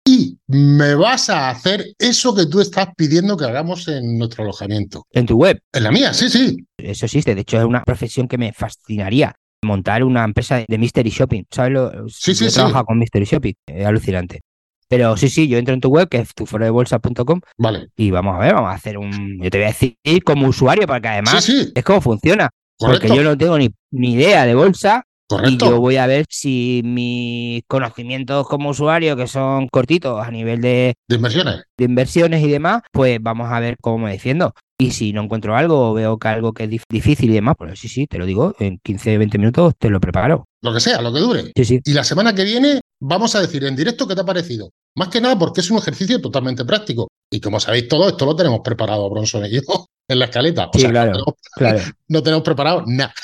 y 0.08 0.38
me 0.46 0.94
vas 0.94 1.28
a 1.28 1.50
hacer 1.50 1.84
eso 1.99 2.34
que 2.34 2.46
tú 2.46 2.62
estás 2.62 2.88
pidiendo 2.96 3.37
que 3.37 3.44
hagamos 3.44 3.87
en 3.88 4.16
nuestro 4.16 4.43
alojamiento. 4.43 5.06
¿En 5.12 5.26
tu 5.26 5.37
web? 5.37 5.60
En 5.70 5.82
la 5.82 5.90
mía, 5.90 6.14
sí, 6.14 6.31
sí. 6.31 6.56
Eso 6.78 7.05
existe, 7.05 7.34
de 7.34 7.43
hecho 7.43 7.58
es 7.58 7.64
una 7.66 7.82
profesión 7.82 8.26
que 8.26 8.38
me 8.38 8.55
fascinaría. 8.55 9.34
Montar 9.62 10.05
una 10.05 10.25
empresa 10.25 10.64
de 10.66 10.78
Mystery 10.78 11.10
Shopping, 11.10 11.43
¿sabes? 11.50 11.72
Lo, 11.72 12.08
sí, 12.08 12.34
sí, 12.34 12.49
sí. 12.49 12.60
con 12.87 12.99
Mystery 12.99 13.26
Shopping, 13.26 13.52
es 13.66 13.84
alucinante. 13.84 14.40
Pero 14.88 15.14
sí, 15.19 15.28
sí, 15.28 15.46
yo 15.46 15.58
entro 15.58 15.75
en 15.75 15.82
tu 15.82 15.90
web, 15.90 16.08
que 16.08 16.19
es 16.19 16.32
tuforodebolsa.com. 16.34 17.40
Vale. 17.58 17.88
Y 17.94 18.11
vamos 18.11 18.34
a 18.37 18.38
ver, 18.38 18.54
vamos 18.54 18.70
a 18.70 18.75
hacer 18.75 18.96
un. 18.96 19.38
Yo 19.43 19.50
te 19.50 19.58
voy 19.58 19.66
a 19.66 19.75
decir 19.75 20.25
como 20.25 20.49
usuario, 20.49 20.87
porque 20.87 21.08
además 21.08 21.46
es 21.46 21.84
como 21.84 22.00
funciona. 22.00 22.49
Porque 22.78 23.08
yo 23.08 23.22
no 23.22 23.37
tengo 23.37 23.58
ni, 23.58 23.69
ni 23.90 24.14
idea 24.14 24.46
de 24.46 24.54
bolsa, 24.54 25.04
y 25.44 25.56
yo 25.58 25.80
voy 25.80 25.96
a 25.96 26.06
ver 26.06 26.25
si 26.28 26.82
mis 26.84 27.62
conocimientos 27.66 28.46
como 28.48 28.70
usuario, 28.70 29.16
que 29.16 29.26
son 29.26 29.69
cortitos 29.69 30.26
a 30.26 30.30
nivel 30.30 30.60
de, 30.60 30.94
de 31.08 31.16
inversiones. 31.16 31.62
De 31.76 31.84
inversiones 31.84 32.42
y 32.42 32.48
demás, 32.48 32.82
pues 32.92 33.19
vamos 33.20 33.50
a 33.50 33.60
ver 33.60 33.76
cómo 33.80 33.98
me 33.98 34.12
defiendo. 34.12 34.54
Y 34.80 34.92
si 34.92 35.12
no 35.12 35.25
encuentro 35.25 35.56
algo 35.56 35.90
o 35.90 35.94
veo 35.94 36.19
que 36.19 36.28
algo 36.28 36.52
que 36.52 36.64
es 36.64 36.70
difícil 36.88 37.30
y 37.30 37.34
demás, 37.34 37.56
pues 37.58 37.78
sí, 37.80 37.88
sí, 37.88 38.06
te 38.06 38.16
lo 38.16 38.26
digo, 38.26 38.54
en 38.60 38.78
15, 38.78 39.19
20 39.19 39.38
minutos 39.38 39.75
te 39.76 39.90
lo 39.90 40.00
preparo. 40.00 40.44
Lo 40.62 40.72
que 40.72 40.80
sea, 40.80 41.02
lo 41.02 41.12
que 41.12 41.20
dure. 41.20 41.52
Sí, 41.56 41.64
sí. 41.64 41.80
Y 41.84 41.92
la 41.92 42.04
semana 42.04 42.34
que 42.34 42.44
viene 42.44 42.80
vamos 43.00 43.34
a 43.34 43.40
decir 43.40 43.64
en 43.64 43.76
directo 43.76 44.06
qué 44.06 44.14
te 44.14 44.20
ha 44.20 44.25
parecido. 44.25 44.70
Más 44.96 45.08
que 45.08 45.20
nada 45.20 45.38
porque 45.38 45.60
es 45.60 45.70
un 45.70 45.78
ejercicio 45.78 46.20
totalmente 46.20 46.64
práctico. 46.64 47.08
Y 47.30 47.40
como 47.40 47.60
sabéis 47.60 47.88
todo, 47.88 48.08
esto 48.08 48.25
lo 48.25 48.34
tenemos 48.34 48.60
preparado, 48.60 49.08
Bronson 49.10 49.44
y 49.46 49.50
yo, 49.50 49.60
en 50.08 50.19
la 50.19 50.26
escaleta. 50.26 50.70
sí, 50.72 50.86
claro, 50.86 51.25
claro. 51.54 51.80
no 52.08 52.22
tenemos 52.22 52.44
preparado 52.44 52.84
nada. 52.86 53.14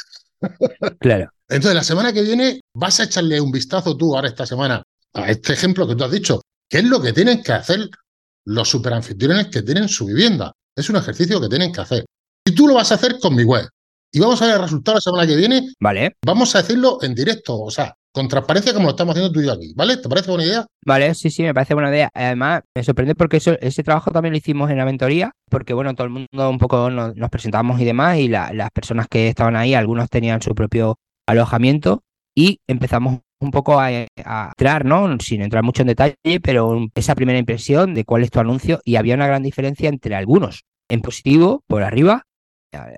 Claro. 0.99 1.31
Entonces, 1.55 1.77
la 1.77 1.85
semana 1.85 2.13
que 2.13 2.23
viene 2.23 2.61
vas 2.75 2.99
a 2.99 3.05
echarle 3.05 3.41
un 3.41 3.53
vistazo 3.53 3.97
tú 3.97 4.17
ahora 4.17 4.27
esta 4.27 4.45
semana 4.45 4.83
a 5.13 5.31
este 5.31 5.53
ejemplo 5.53 5.87
que 5.87 5.95
tú 5.95 6.03
has 6.03 6.11
dicho. 6.11 6.41
¿Qué 6.69 6.79
es 6.79 6.85
lo 6.85 7.01
que 7.01 7.13
tienen 7.13 7.45
que 7.45 7.53
hacer 7.53 7.91
los 8.45 8.69
superanfitriones 8.69 9.47
que 9.47 9.63
tienen 9.63 9.89
su 9.89 10.07
vivienda? 10.07 10.51
Es 10.77 10.91
un 10.91 10.97
ejercicio 10.97 11.41
que 11.41 11.49
tienen 11.49 11.73
que 11.73 11.81
hacer. 11.81 12.05
Y 12.45 12.57
tú 12.57 12.67
lo 12.67 12.75
vas 12.75 12.91
a 12.91 12.97
hacer 12.97 13.21
con 13.21 13.37
mi 13.37 13.45
web. 13.45 13.69
Y 14.13 14.19
vamos 14.19 14.43
a 14.43 14.47
ver 14.47 14.57
el 14.57 14.63
resultado 14.63 14.97
la 14.97 15.01
semana 15.01 15.27
que 15.29 15.37
viene. 15.37 15.69
Vale. 15.81 16.17
Vamos 16.27 16.57
a 16.57 16.59
hacerlo 16.59 16.99
en 17.03 17.15
directo, 17.15 17.57
o 17.61 17.71
sea, 17.71 17.95
con 18.13 18.27
transparencia 18.27 18.73
como 18.73 18.87
lo 18.87 18.91
estamos 18.91 19.13
haciendo 19.13 19.33
tú 19.33 19.41
y 19.41 19.47
yo 19.47 19.53
aquí, 19.53 19.73
¿vale? 19.77 19.97
¿Te 19.99 20.09
parece 20.09 20.31
buena 20.31 20.45
idea? 20.45 20.67
Vale, 20.85 21.15
sí, 21.15 21.31
sí, 21.31 21.45
me 21.45 21.55
parece 21.55 21.75
buena 21.75 21.91
idea. 21.91 22.11
Además, 22.15 22.63
me 22.75 22.83
sorprende 22.83 23.15
porque 23.15 23.37
eso, 23.37 23.57
ese 23.61 23.85
trabajo 23.85 24.11
también 24.11 24.33
lo 24.33 24.39
hicimos 24.39 24.73
en 24.73 24.79
la 24.79 24.85
mentoría, 24.85 25.31
porque 25.49 25.73
bueno, 25.73 25.95
todo 25.95 26.07
el 26.07 26.13
mundo 26.13 26.51
un 26.51 26.59
poco 26.59 26.91
nos, 26.91 27.15
presentamos 27.31 27.81
y 27.81 27.85
demás, 27.85 28.19
y 28.19 28.27
las 28.27 28.71
personas 28.73 29.07
que 29.09 29.29
estaban 29.29 29.55
ahí, 29.55 29.75
algunos 29.75 30.11
tenían 30.11 30.43
su 30.43 30.53
propio 30.53 30.97
alojamiento 31.27 32.03
y 32.35 32.61
empezamos 32.67 33.21
un 33.41 33.51
poco 33.51 33.79
a, 33.79 33.91
entrar, 33.93 34.85
¿no? 34.85 35.19
Sin 35.21 35.43
entrar 35.43 35.63
mucho 35.63 35.83
en 35.83 35.89
detalle, 35.89 36.41
pero 36.43 36.87
esa 36.95 37.15
primera 37.15 37.39
impresión 37.39 37.95
de 37.95 38.05
cuál 38.05 38.23
es 38.23 38.31
tu 38.31 38.41
anuncio 38.41 38.81
y 38.85 38.97
había 38.97 39.15
una 39.15 39.27
gran 39.27 39.43
diferencia 39.43 39.89
entre 39.89 40.15
algunos. 40.15 40.65
En 40.89 41.01
positivo, 41.01 41.63
por 41.67 41.83
arriba, 41.83 42.23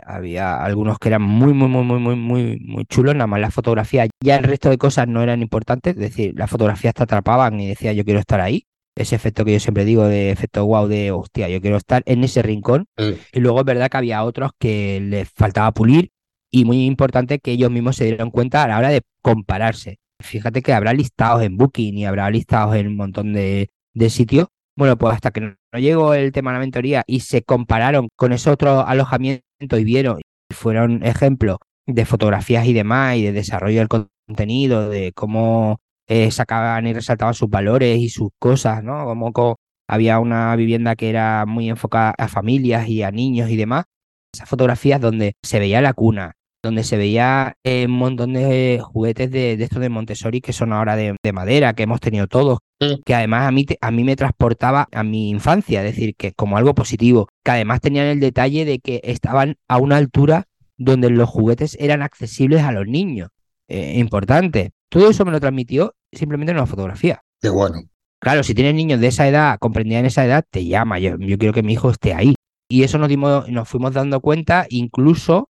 había 0.07 0.63
algunos 0.63 0.99
que 0.99 1.09
eran 1.09 1.23
muy, 1.23 1.53
muy, 1.53 1.69
muy, 1.69 1.85
muy, 1.85 1.99
muy, 1.99 2.17
muy, 2.17 2.59
muy 2.61 2.85
chulos, 2.87 3.15
nada 3.15 3.27
más 3.27 3.41
la 3.41 3.51
fotografía, 3.51 4.07
ya 4.23 4.37
el 4.37 4.45
resto 4.45 4.71
de 4.71 4.79
cosas 4.79 5.07
no 5.09 5.23
eran 5.23 5.43
importantes, 5.43 5.95
es 5.95 6.01
decir, 6.01 6.33
las 6.37 6.49
fotografías 6.49 6.95
te 6.95 7.03
atrapaban 7.03 7.61
y 7.61 7.69
decía 7.69 7.93
yo 7.93 8.05
quiero 8.05 8.21
estar 8.21 8.41
ahí. 8.41 8.65
Ese 8.97 9.15
efecto 9.15 9.45
que 9.45 9.53
yo 9.53 9.61
siempre 9.61 9.85
digo 9.85 10.05
de 10.07 10.31
efecto 10.31 10.65
wow, 10.65 10.89
de 10.89 11.11
hostia, 11.11 11.51
yo 11.51 11.61
quiero 11.61 11.77
estar 11.77 12.03
en 12.07 12.25
ese 12.25 12.41
rincón. 12.41 12.87
Y 13.31 13.41
luego 13.41 13.59
es 13.61 13.67
verdad 13.67 13.91
que 13.91 13.99
había 13.99 14.25
otros 14.25 14.53
que 14.59 15.01
les 15.03 15.29
faltaba 15.29 15.71
pulir 15.73 16.13
y 16.57 16.65
muy 16.65 16.87
importante 16.87 17.39
que 17.39 17.53
ellos 17.53 17.71
mismos 17.71 17.97
se 17.97 18.07
dieron 18.07 18.31
cuenta 18.31 18.65
a 18.65 18.69
la 18.69 18.79
hora 18.79 18.89
de 18.89 19.03
compararse. 19.21 19.99
Fíjate 20.23 20.63
que 20.63 20.73
habrá 20.73 20.95
listados 20.95 21.43
en 21.43 21.59
Booking 21.59 21.99
y 21.99 22.07
habrá 22.07 22.31
listados 22.31 22.75
en 22.77 22.87
un 22.87 22.97
montón 22.97 23.35
de, 23.35 23.69
sitios. 24.09 24.49
Bueno, 24.75 24.97
pues 24.97 25.15
hasta 25.15 25.33
que 25.33 25.43
no, 25.43 25.55
llegó 25.79 26.15
el 26.15 26.33
tema 26.33 26.53
de 26.53 26.55
la 26.55 26.61
mentoría 26.61 27.05
y 27.07 27.21
se 27.21 27.43
compararon 27.43 28.09
con 28.17 28.33
ese 28.33 28.49
otro 28.49 28.87
alojamiento 28.87 29.43
y 29.79 29.85
vieron, 29.85 30.21
y 30.51 30.55
fueron 30.55 31.05
ejemplos 31.05 31.59
de 31.87 32.07
fotografías 32.07 32.67
y 32.67 32.73
demás 32.73 33.17
y 33.17 33.25
de 33.25 33.33
desarrollo 33.33 33.81
del 33.81 33.89
contenido, 33.89 34.89
de 34.89 35.13
cómo 35.13 35.79
eh, 36.09 36.31
sacaban 36.31 36.87
y 36.87 36.95
resaltaban 36.95 37.35
sus 37.35 37.51
valores 37.51 37.99
y 37.99 38.09
sus 38.09 38.31
cosas, 38.39 38.83
¿no? 38.83 39.05
Como 39.05 39.57
había 39.89 40.19
una 40.21 40.57
vivienda 40.57 40.97
que 40.97 41.11
era 41.11 41.45
muy 41.45 41.69
enfocada 41.69 42.15
a 42.17 42.29
familias 42.29 42.89
y 42.89 43.03
a 43.03 43.11
niños 43.11 43.51
y 43.51 43.57
demás, 43.57 43.85
esas 44.33 44.49
fotografías 44.49 45.03
donde 45.03 45.35
se 45.43 45.59
veía 45.59 45.83
la 45.83 45.93
cuna, 45.93 46.33
donde 46.63 46.85
se 46.85 46.97
veía 46.97 47.57
eh, 47.65 47.87
un 47.87 47.93
montón 47.93 48.33
de 48.33 48.81
juguetes 48.83 49.31
de, 49.31 49.53
estos 49.53 49.81
de 49.81 49.89
Montessori 49.89 50.41
que 50.41 50.53
son 50.53 50.73
ahora 50.73 50.97
de, 50.97 51.15
madera, 51.33 51.75
que 51.75 51.85
hemos 51.85 52.01
tenido 52.01 52.27
todos, 52.27 52.59
que 53.05 53.15
además 53.15 53.47
a 53.47 53.53
mí, 53.53 53.67
a 53.81 53.91
mí 53.91 54.05
me 54.05 54.17
transportaba 54.17 54.89
a 54.93 55.03
mi 55.05 55.31
infancia, 55.31 55.85
es 55.85 55.95
decir, 55.95 56.15
que 56.17 56.33
como 56.33 56.57
algo 56.57 56.75
positivo, 56.75 57.29
que 57.45 57.53
además 57.53 57.81
tenían 57.81 58.07
el 58.07 58.21
detalle 58.21 58.65
de 58.65 58.79
que 58.81 59.01
estaban 59.05 59.57
a 59.69 59.79
una 59.79 59.97
altura 59.97 60.45
donde 60.77 61.11
los 61.11 61.29
juguetes 61.29 61.77
eran 61.81 62.03
accesibles 62.03 62.63
a 62.63 62.73
los 62.73 62.87
niños. 62.87 63.31
Eh, 63.69 63.99
importante. 63.99 64.73
Todo 64.89 65.11
eso 65.11 65.25
me 65.25 65.33
lo 65.33 65.41
transmitió 65.41 65.95
simplemente 66.13 66.53
en 66.53 66.59
una 66.59 66.67
fotografía. 66.67 67.23
Qué 67.41 67.49
bueno. 67.49 67.83
Claro, 68.21 68.43
si 68.43 68.55
tienes 68.55 68.75
niños 68.75 69.01
de 69.01 69.09
esa 69.09 69.27
edad, 69.29 69.59
comprendida 69.59 69.99
en 69.99 70.07
esa 70.07 70.25
edad, 70.25 70.45
te 70.49 70.65
llama. 70.65 70.99
Yo, 70.99 71.17
yo 71.19 71.37
quiero 71.39 71.53
que 71.53 71.63
mi 71.63 71.73
hijo 71.73 71.91
esté 71.91 72.15
ahí. 72.15 72.35
Y 72.69 72.83
eso 72.83 72.99
nos, 72.99 73.09
dimos, 73.09 73.49
nos 73.49 73.69
fuimos 73.69 73.93
dando 73.93 74.21
cuenta, 74.21 74.67
incluso 74.69 75.49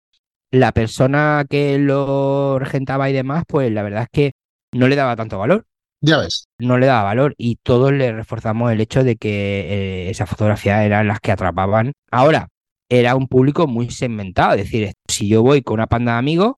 la 0.61 0.73
persona 0.73 1.45
que 1.49 1.79
lo 1.79 2.59
regentaba 2.59 3.11
y 3.11 3.13
demás, 3.13 3.45
pues 3.47 3.71
la 3.73 3.83
verdad 3.83 4.03
es 4.03 4.09
que 4.11 4.33
no 4.73 4.89
le 4.89 4.97
daba 4.97 5.17
tanto 5.17 5.39
valor. 5.39 5.67
Ya 6.01 6.19
ves. 6.19 6.49
No 6.59 6.79
le 6.79 6.87
daba 6.87 7.03
valor 7.03 7.35
y 7.39 7.57
todos 7.57 7.93
le 7.93 8.13
reforzamos 8.13 8.71
el 8.71 8.81
hecho 8.81 9.03
de 9.03 9.17
que 9.17 9.61
eh, 9.61 10.11
esas 10.11 10.29
fotografías 10.29 10.83
eran 10.85 11.09
las 11.09 11.21
que 11.21 11.33
atrapaban. 11.33 11.93
Ahora, 12.11 12.49
era 12.89 13.17
un 13.17 13.27
público 13.29 13.67
muy 13.67 13.91
segmentado, 13.91 14.55
es 14.55 14.65
decir, 14.65 14.93
si 15.09 15.29
yo 15.29 15.43
voy 15.43 15.63
con 15.63 15.75
una 15.75 15.87
panda 15.87 16.13
de 16.13 16.19
amigos 16.19 16.55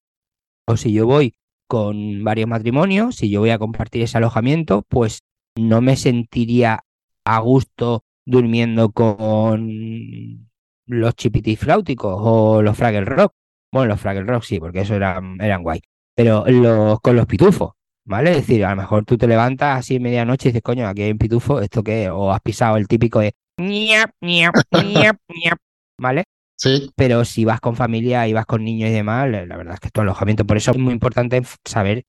o 0.67 0.77
si 0.77 0.93
yo 0.93 1.07
voy 1.07 1.35
con 1.67 2.25
varios 2.25 2.49
matrimonios, 2.49 3.17
si 3.17 3.31
yo 3.31 3.41
voy 3.41 3.51
a 3.51 3.59
compartir 3.59 4.03
ese 4.03 4.19
alojamiento, 4.19 4.83
pues 4.89 5.21
no 5.57 5.81
me 5.81 5.97
sentiría 5.97 6.85
a 7.25 7.41
gusto 7.41 8.05
durmiendo 8.25 8.91
con 8.91 10.49
los 10.87 11.15
chipitifláuticos 11.15 12.15
o 12.19 12.63
los 12.63 12.77
Fraggle 12.77 13.05
Rock. 13.05 13.33
Bueno, 13.73 13.89
los 13.89 14.01
Fraggle 14.01 14.25
Rock 14.25 14.45
sí, 14.45 14.61
porque 14.61 14.81
eso 14.81 14.95
eran, 14.95 15.41
eran 15.41 15.63
guay. 15.63 15.81
Pero 16.15 16.45
los, 16.49 17.01
con 17.01 17.17
los 17.17 17.27
pitufos, 17.27 17.73
¿vale? 18.05 18.31
Es 18.31 18.37
decir, 18.39 18.65
a 18.65 18.71
lo 18.71 18.77
mejor 18.77 19.05
tú 19.05 19.17
te 19.17 19.27
levantas 19.27 19.79
así 19.79 19.97
en 19.97 20.03
medianoche 20.03 20.49
y 20.49 20.53
dices, 20.53 20.63
coño, 20.63 20.89
aquí 20.89 21.03
hay 21.03 21.13
un 21.13 21.19
pitufo, 21.19 21.61
¿esto 21.61 21.83
qué? 21.83 22.11
O 22.11 22.33
has 22.33 22.41
pisado 22.41 22.77
el 22.77 22.89
típico 22.89 23.21
de 23.21 23.35
¿vale? 26.01 26.25
Sí. 26.57 26.91
Pero 26.97 27.25
si 27.25 27.45
vas 27.45 27.61
con 27.61 27.77
familia 27.77 28.27
y 28.27 28.33
vas 28.33 28.47
con 28.47 28.65
niños 28.65 28.91
y 28.91 28.93
demás, 28.93 29.29
la 29.31 29.57
verdad 29.57 29.75
es 29.75 29.81
que 29.81 29.91
tu 29.91 30.01
alojamiento, 30.01 30.45
por 30.45 30.57
eso 30.57 30.73
es 30.73 30.79
muy 30.79 30.93
importante 30.93 31.43
saber 31.65 32.05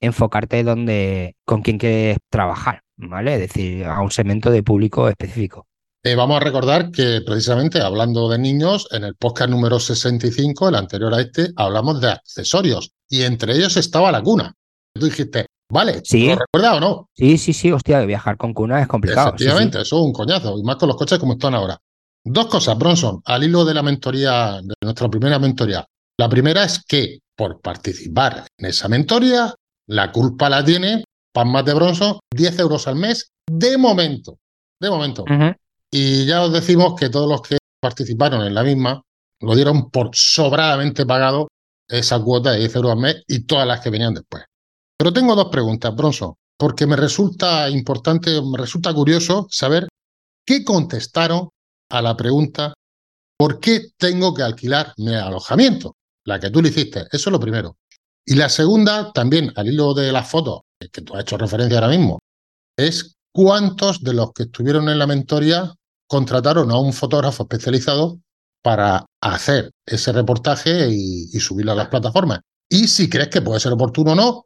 enfocarte 0.00 0.62
donde, 0.62 1.34
con 1.44 1.62
quién 1.62 1.78
quieres 1.78 2.18
trabajar, 2.30 2.82
¿vale? 2.96 3.34
Es 3.34 3.40
decir, 3.40 3.84
a 3.84 4.00
un 4.00 4.10
segmento 4.10 4.50
de 4.50 4.62
público 4.62 5.08
específico. 5.08 5.67
Eh, 6.04 6.14
vamos 6.14 6.36
a 6.36 6.40
recordar 6.40 6.90
que 6.90 7.22
precisamente 7.26 7.80
hablando 7.80 8.28
de 8.28 8.38
niños, 8.38 8.86
en 8.92 9.04
el 9.04 9.16
podcast 9.16 9.50
número 9.50 9.80
65, 9.80 10.68
el 10.68 10.76
anterior 10.76 11.12
a 11.12 11.20
este, 11.20 11.48
hablamos 11.56 12.00
de 12.00 12.12
accesorios 12.12 12.92
y 13.08 13.22
entre 13.22 13.54
ellos 13.56 13.76
estaba 13.76 14.12
la 14.12 14.22
cuna. 14.22 14.54
Tú 14.94 15.06
dijiste, 15.06 15.46
vale, 15.70 16.00
Sí. 16.04 16.28
¿lo 16.28 16.36
recuerdas 16.36 16.76
o 16.76 16.80
no? 16.80 17.08
Sí, 17.16 17.36
sí, 17.36 17.52
sí, 17.52 17.72
hostia, 17.72 18.00
viajar 18.02 18.36
con 18.36 18.54
cuna 18.54 18.80
es 18.80 18.86
complicado. 18.86 19.30
sí, 19.32 19.38
sí. 19.38 19.44
Efectivamente, 19.44 19.80
eso 19.82 19.96
es 19.98 20.02
un 20.04 20.12
coñazo, 20.12 20.56
y 20.58 20.62
más 20.62 20.76
con 20.76 20.88
los 20.88 20.96
coches 20.96 21.18
como 21.18 21.32
están 21.32 21.54
ahora. 21.54 21.76
Dos 22.24 22.46
cosas, 22.46 22.78
Bronson, 22.78 23.20
al 23.24 23.42
hilo 23.44 23.64
de 23.64 23.74
la 23.74 23.82
mentoría, 23.82 24.60
de 24.62 24.74
nuestra 24.82 25.08
primera 25.08 25.38
mentoría. 25.38 25.84
La 26.18 26.28
primera 26.28 26.64
es 26.64 26.82
que 26.86 27.18
por 27.36 27.60
participar 27.60 28.46
en 28.58 28.66
esa 28.66 28.88
mentoría, 28.88 29.52
la 29.88 30.12
culpa 30.12 30.48
la 30.48 30.64
tiene 30.64 31.04
Palmas 31.32 31.64
de 31.64 31.74
Bronson, 31.74 32.18
10 32.34 32.58
euros 32.60 32.86
al 32.88 32.96
mes, 32.96 33.30
de 33.50 33.78
momento. 33.78 34.38
De 34.80 34.90
momento. 34.90 35.22
Ujú. 35.22 35.54
Y 35.90 36.26
ya 36.26 36.42
os 36.42 36.52
decimos 36.52 36.94
que 36.98 37.08
todos 37.08 37.28
los 37.28 37.42
que 37.42 37.58
participaron 37.80 38.46
en 38.46 38.54
la 38.54 38.62
misma 38.62 39.02
lo 39.40 39.54
dieron 39.54 39.90
por 39.90 40.10
sobradamente 40.12 41.06
pagado 41.06 41.48
esa 41.88 42.20
cuota 42.20 42.52
de 42.52 42.58
10 42.58 42.76
euros 42.76 42.92
al 42.92 42.98
mes 42.98 43.22
y 43.26 43.46
todas 43.46 43.66
las 43.66 43.80
que 43.80 43.90
venían 43.90 44.14
después. 44.14 44.44
Pero 44.98 45.12
tengo 45.12 45.34
dos 45.34 45.48
preguntas, 45.48 45.94
Bronson, 45.94 46.34
porque 46.58 46.86
me 46.86 46.96
resulta 46.96 47.70
importante, 47.70 48.42
me 48.42 48.58
resulta 48.58 48.92
curioso 48.92 49.46
saber 49.48 49.88
qué 50.44 50.64
contestaron 50.64 51.48
a 51.90 52.02
la 52.02 52.16
pregunta 52.16 52.74
¿por 53.38 53.60
qué 53.60 53.92
tengo 53.96 54.34
que 54.34 54.42
alquilar 54.42 54.92
mi 54.98 55.14
alojamiento? 55.14 55.94
La 56.26 56.40
que 56.40 56.50
tú 56.50 56.60
le 56.60 56.68
hiciste, 56.70 57.06
eso 57.12 57.30
es 57.30 57.32
lo 57.32 57.40
primero. 57.40 57.76
Y 58.26 58.34
la 58.34 58.48
segunda, 58.48 59.12
también 59.12 59.52
al 59.56 59.68
hilo 59.68 59.94
de 59.94 60.12
las 60.12 60.28
fotos, 60.28 60.62
que 60.92 61.00
tú 61.00 61.14
has 61.14 61.22
hecho 61.22 61.38
referencia 61.38 61.78
ahora 61.78 61.96
mismo, 61.96 62.18
es 62.76 63.14
cuántos 63.32 64.02
de 64.02 64.12
los 64.12 64.32
que 64.32 64.42
estuvieron 64.44 64.88
en 64.88 64.98
la 64.98 65.06
mentoría 65.06 65.72
contrataron 66.08 66.70
a 66.70 66.78
un 66.78 66.92
fotógrafo 66.92 67.44
especializado 67.44 68.20
para 68.62 69.06
hacer 69.20 69.70
ese 69.86 70.12
reportaje 70.12 70.88
y, 70.90 71.38
subirlo 71.38 71.72
a 71.72 71.76
las 71.76 71.88
plataformas. 71.88 72.40
Y 72.68 72.88
si 72.88 73.08
crees 73.08 73.28
que 73.28 73.42
puede 73.42 73.60
ser 73.60 73.72
oportuno 73.72 74.12
o 74.12 74.14
no 74.14 74.44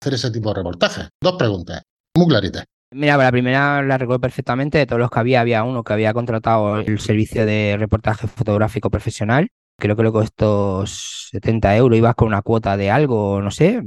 hacer 0.00 0.14
ese 0.14 0.30
tipo 0.30 0.48
de 0.48 0.56
reportajes. 0.56 1.08
Dos 1.20 1.34
preguntas, 1.34 1.82
muy 2.16 2.26
claritas. 2.26 2.64
Mira, 2.90 3.16
la 3.16 3.30
primera 3.30 3.82
la 3.82 3.96
recuerdo 3.96 4.20
perfectamente. 4.20 4.78
De 4.78 4.86
todos 4.86 5.00
los 5.00 5.10
que 5.10 5.20
había, 5.20 5.40
había 5.40 5.64
uno 5.64 5.84
que 5.84 5.92
había 5.92 6.12
contratado 6.12 6.80
el 6.80 6.98
servicio 6.98 7.46
de 7.46 7.76
reportaje 7.78 8.26
fotográfico 8.26 8.90
profesional. 8.90 9.48
Creo 9.78 9.96
que 9.96 10.02
le 10.02 10.12
costó 10.12 10.84
70 10.86 11.76
euros. 11.76 11.96
Ibas 11.96 12.14
con 12.14 12.28
una 12.28 12.42
cuota 12.42 12.76
de 12.76 12.90
algo, 12.90 13.40
no 13.40 13.50
sé. 13.50 13.82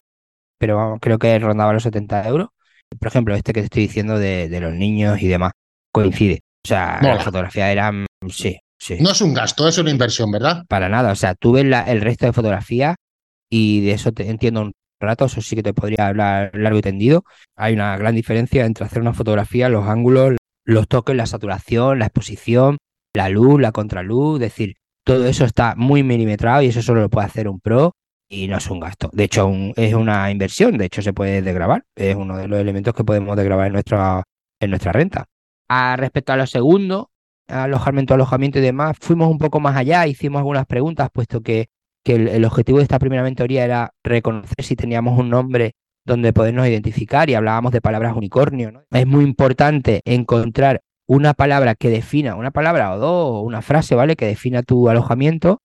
Pero 0.57 0.97
creo 1.01 1.19
que 1.19 1.37
rondaba 1.37 1.73
los 1.73 1.83
70 1.83 2.27
euros. 2.27 2.49
Por 2.97 3.07
ejemplo, 3.07 3.35
este 3.35 3.53
que 3.53 3.59
te 3.61 3.65
estoy 3.65 3.83
diciendo 3.83 4.17
de 4.17 4.59
los 4.59 4.73
niños 4.73 5.21
y 5.21 5.27
demás, 5.27 5.51
coincide. 5.91 6.41
O 6.65 6.67
sea, 6.67 6.97
Mola. 6.99 7.15
las 7.15 7.23
fotografías 7.23 7.69
eran. 7.69 8.07
Sí, 8.27 8.57
sí. 8.79 8.97
No 8.99 9.11
es 9.11 9.21
un 9.21 9.35
gasto, 9.35 9.67
es 9.67 9.77
una 9.77 9.91
inversión, 9.91 10.31
¿verdad? 10.31 10.63
Para 10.67 10.89
nada. 10.89 11.11
O 11.11 11.15
sea, 11.15 11.35
tú 11.35 11.51
ves 11.51 11.63
la- 11.65 11.83
el 11.83 12.01
resto 12.01 12.25
de 12.25 12.33
fotografías 12.33 12.95
y 13.51 13.81
de 13.85 13.91
eso 13.91 14.11
te 14.11 14.27
entiendo 14.27 14.61
un 14.63 14.71
rato. 14.99 15.25
Eso 15.25 15.41
sí 15.41 15.55
que 15.55 15.61
te 15.61 15.75
podría 15.75 16.07
hablar 16.07 16.49
largo 16.55 16.79
y 16.79 16.81
tendido. 16.81 17.23
Hay 17.55 17.75
una 17.75 17.95
gran 17.97 18.15
diferencia 18.15 18.65
entre 18.65 18.83
hacer 18.83 18.99
una 18.99 19.13
fotografía, 19.13 19.69
los 19.69 19.87
ángulos, 19.87 20.37
los 20.65 20.87
toques, 20.87 21.15
la 21.15 21.27
saturación, 21.27 21.99
la 21.99 22.05
exposición, 22.07 22.77
la 23.15 23.29
luz, 23.29 23.61
la 23.61 23.71
contraluz. 23.71 24.37
Es 24.41 24.47
decir, 24.49 24.73
todo 25.05 25.27
eso 25.27 25.45
está 25.45 25.75
muy 25.77 26.01
milimetrado 26.01 26.63
y 26.63 26.67
eso 26.69 26.81
solo 26.81 27.01
lo 27.01 27.09
puede 27.09 27.27
hacer 27.27 27.47
un 27.47 27.59
pro 27.59 27.91
y 28.27 28.47
no 28.47 28.57
es 28.57 28.67
un 28.71 28.79
gasto. 28.79 29.11
De 29.13 29.25
hecho, 29.25 29.45
un- 29.45 29.71
es 29.75 29.93
una 29.93 30.31
inversión. 30.31 30.79
De 30.79 30.85
hecho, 30.85 31.03
se 31.03 31.13
puede 31.13 31.43
desgravar. 31.43 31.83
Es 31.95 32.15
uno 32.15 32.35
de 32.37 32.47
los 32.47 32.59
elementos 32.59 32.95
que 32.95 33.03
podemos 33.03 33.37
desgravar 33.37 33.67
en 33.67 33.73
nuestra, 33.73 34.23
en 34.59 34.69
nuestra 34.71 34.91
renta. 34.91 35.25
A 35.67 35.95
respecto 35.97 36.33
a 36.33 36.37
lo 36.37 36.45
segundo, 36.47 37.09
alojamiento, 37.47 38.13
alojamiento 38.13 38.59
y 38.59 38.61
demás, 38.61 38.97
fuimos 38.99 39.29
un 39.29 39.37
poco 39.37 39.59
más 39.59 39.75
allá, 39.75 40.07
hicimos 40.07 40.39
algunas 40.39 40.65
preguntas, 40.65 41.09
puesto 41.11 41.41
que, 41.41 41.67
que 42.03 42.15
el, 42.15 42.27
el 42.27 42.45
objetivo 42.45 42.77
de 42.77 42.83
esta 42.83 42.99
primera 42.99 43.23
mentoría 43.23 43.65
era 43.65 43.93
reconocer 44.03 44.63
si 44.63 44.75
teníamos 44.75 45.17
un 45.17 45.29
nombre 45.29 45.73
donde 46.05 46.33
podernos 46.33 46.67
identificar 46.67 47.29
y 47.29 47.33
hablábamos 47.33 47.71
de 47.71 47.81
palabras 47.81 48.15
unicornio. 48.15 48.71
¿no? 48.71 48.83
Es 48.91 49.07
muy 49.07 49.23
importante 49.23 50.01
encontrar 50.05 50.81
una 51.07 51.33
palabra 51.33 51.75
que 51.75 51.89
defina, 51.89 52.35
una 52.35 52.51
palabra 52.51 52.93
o 52.93 52.99
dos, 52.99 53.31
o 53.31 53.41
una 53.41 53.61
frase, 53.61 53.95
¿vale? 53.95 54.15
Que 54.15 54.25
defina 54.25 54.63
tu 54.63 54.89
alojamiento 54.89 55.61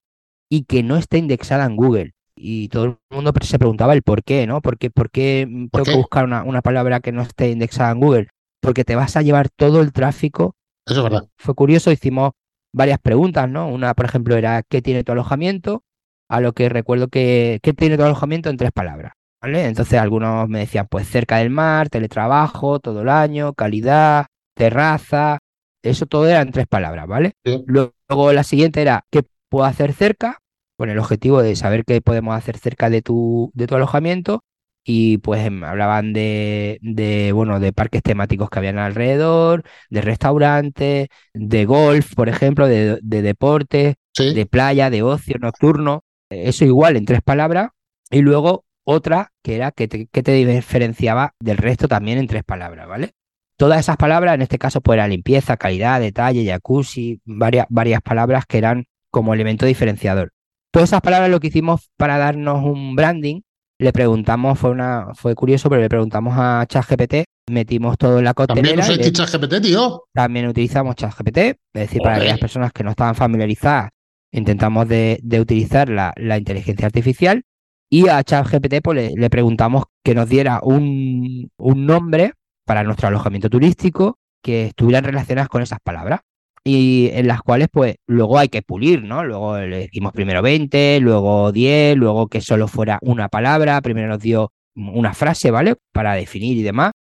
y 0.50 0.64
que 0.64 0.82
no 0.82 0.96
esté 0.96 1.18
indexada 1.18 1.64
en 1.64 1.76
Google. 1.76 2.12
Y 2.36 2.68
todo 2.68 2.84
el 2.84 2.96
mundo 3.10 3.32
se 3.42 3.58
preguntaba 3.58 3.92
el 3.92 4.02
por 4.02 4.22
qué, 4.22 4.46
¿no? 4.46 4.60
¿Por 4.62 4.78
qué, 4.78 4.90
por 4.90 5.10
qué 5.10 5.46
¿Por 5.70 5.82
tengo 5.82 5.96
que 5.96 6.02
buscar 6.02 6.24
una, 6.24 6.42
una 6.42 6.62
palabra 6.62 7.00
que 7.00 7.12
no 7.12 7.22
esté 7.22 7.50
indexada 7.50 7.90
en 7.92 8.00
Google? 8.00 8.28
Porque 8.60 8.84
te 8.84 8.96
vas 8.96 9.16
a 9.16 9.22
llevar 9.22 9.48
todo 9.50 9.80
el 9.80 9.92
tráfico 9.92 10.54
Eso 10.86 10.98
es 11.00 11.02
verdad. 11.04 11.28
fue 11.38 11.54
curioso, 11.54 11.90
hicimos 11.92 12.32
varias 12.72 12.98
preguntas, 13.00 13.48
¿no? 13.48 13.68
Una, 13.68 13.94
por 13.94 14.06
ejemplo, 14.06 14.36
era 14.36 14.62
¿qué 14.62 14.82
tiene 14.82 15.04
tu 15.04 15.12
alojamiento? 15.12 15.82
A 16.28 16.40
lo 16.40 16.52
que 16.52 16.68
recuerdo 16.68 17.08
que 17.08 17.58
¿qué 17.62 17.72
tiene 17.72 17.96
tu 17.96 18.04
alojamiento? 18.04 18.50
en 18.50 18.56
tres 18.56 18.70
palabras, 18.72 19.12
¿vale? 19.42 19.66
Entonces 19.66 19.98
algunos 19.98 20.48
me 20.48 20.60
decían, 20.60 20.86
pues 20.90 21.08
cerca 21.08 21.38
del 21.38 21.50
mar, 21.50 21.88
teletrabajo, 21.88 22.78
todo 22.80 23.02
el 23.02 23.08
año, 23.08 23.54
calidad, 23.54 24.26
terraza, 24.54 25.38
eso 25.82 26.06
todo 26.06 26.28
era 26.28 26.42
en 26.42 26.52
tres 26.52 26.66
palabras, 26.66 27.06
¿vale? 27.06 27.32
Sí. 27.44 27.64
Luego 27.66 28.32
la 28.32 28.44
siguiente 28.44 28.82
era 28.82 29.04
¿qué 29.10 29.22
puedo 29.48 29.64
hacer 29.64 29.92
cerca? 29.92 30.38
Con 30.76 30.90
el 30.90 30.98
objetivo 30.98 31.42
de 31.42 31.56
saber 31.56 31.84
qué 31.84 32.00
podemos 32.00 32.34
hacer 32.36 32.56
cerca 32.58 32.90
de 32.90 33.02
tu, 33.02 33.50
de 33.54 33.66
tu 33.66 33.74
alojamiento. 33.74 34.42
Y 34.92 35.18
pues 35.18 35.46
em, 35.46 35.62
hablaban 35.62 36.12
de, 36.12 36.78
de, 36.82 37.30
bueno, 37.30 37.60
de 37.60 37.72
parques 37.72 38.02
temáticos 38.02 38.50
que 38.50 38.58
habían 38.58 38.78
alrededor, 38.78 39.62
de 39.88 40.00
restaurantes, 40.00 41.08
de 41.32 41.64
golf, 41.64 42.14
por 42.16 42.28
ejemplo, 42.28 42.66
de, 42.66 42.98
de 43.02 43.22
deporte, 43.22 43.94
Sí. 44.12 44.34
de 44.34 44.44
playa, 44.46 44.90
de 44.90 45.04
ocio 45.04 45.36
nocturno. 45.38 46.02
Eso 46.30 46.64
igual 46.64 46.96
en 46.96 47.04
tres 47.04 47.22
palabras. 47.22 47.68
Y 48.10 48.22
luego 48.22 48.64
otra 48.82 49.30
que 49.44 49.54
era 49.54 49.70
que 49.70 49.86
te, 49.86 50.06
que 50.08 50.22
te 50.24 50.32
diferenciaba 50.32 51.34
del 51.38 51.58
resto 51.58 51.86
también 51.86 52.18
en 52.18 52.26
tres 52.26 52.42
palabras, 52.42 52.88
¿vale? 52.88 53.12
Todas 53.56 53.78
esas 53.78 53.96
palabras, 53.96 54.34
en 54.34 54.42
este 54.42 54.58
caso, 54.58 54.80
pues 54.80 54.96
era 54.96 55.06
limpieza, 55.06 55.56
calidad, 55.56 56.00
detalle, 56.00 56.44
jacuzzi, 56.44 57.20
varias, 57.24 57.66
varias 57.68 58.00
palabras 58.02 58.44
que 58.46 58.58
eran 58.58 58.86
como 59.12 59.34
elemento 59.34 59.66
diferenciador. 59.66 60.32
Todas 60.72 60.88
esas 60.88 61.00
palabras 61.02 61.30
lo 61.30 61.38
que 61.38 61.48
hicimos 61.48 61.90
para 61.96 62.18
darnos 62.18 62.64
un 62.64 62.96
branding, 62.96 63.42
le 63.80 63.92
preguntamos, 63.92 64.58
fue 64.58 64.70
una, 64.70 65.08
fue 65.14 65.34
curioso, 65.34 65.68
pero 65.68 65.80
le 65.82 65.88
preguntamos 65.88 66.34
a 66.36 66.64
ChatGPT, 66.68 67.24
metimos 67.50 67.96
todo 67.98 68.18
en 68.18 68.24
la 68.24 68.34
También 68.34 68.76
coctelera 68.76 68.82
usáis 68.82 68.98
le- 68.98 69.12
ChatGPT, 69.12 69.62
tío. 69.62 70.04
también 70.12 70.46
utilizamos 70.48 70.94
ChatGPT, 70.96 71.38
es 71.38 71.56
decir, 71.72 72.00
para 72.02 72.16
aquellas 72.16 72.38
personas 72.38 72.72
que 72.72 72.84
no 72.84 72.90
estaban 72.90 73.14
familiarizadas, 73.14 73.90
intentamos 74.32 74.86
de, 74.88 75.18
de 75.22 75.40
utilizar 75.40 75.88
la, 75.88 76.12
la 76.16 76.38
inteligencia 76.38 76.86
artificial 76.86 77.42
y 77.90 78.08
a 78.08 78.22
ChatGPT 78.22 78.80
pues, 78.82 78.96
le, 78.96 79.10
le 79.16 79.30
preguntamos 79.30 79.84
que 80.04 80.14
nos 80.14 80.28
diera 80.28 80.60
un, 80.62 81.50
un 81.58 81.86
nombre 81.86 82.34
para 82.64 82.84
nuestro 82.84 83.08
alojamiento 83.08 83.50
turístico 83.50 84.18
que 84.42 84.66
estuvieran 84.66 85.04
relacionadas 85.04 85.48
con 85.48 85.62
esas 85.62 85.80
palabras 85.82 86.20
y 86.64 87.10
en 87.12 87.26
las 87.26 87.42
cuales 87.42 87.68
pues 87.72 87.96
luego 88.06 88.38
hay 88.38 88.48
que 88.48 88.62
pulir, 88.62 89.02
¿no? 89.04 89.24
Luego 89.24 89.58
le 89.58 89.88
dimos 89.92 90.12
primero 90.12 90.42
20, 90.42 91.00
luego 91.00 91.52
10, 91.52 91.96
luego 91.96 92.28
que 92.28 92.40
solo 92.40 92.68
fuera 92.68 92.98
una 93.02 93.28
palabra, 93.28 93.80
primero 93.80 94.08
nos 94.08 94.20
dio 94.20 94.52
una 94.74 95.14
frase, 95.14 95.50
¿vale? 95.50 95.76
Para 95.92 96.14
definir 96.14 96.56
y 96.58 96.62
demás. 96.62 96.92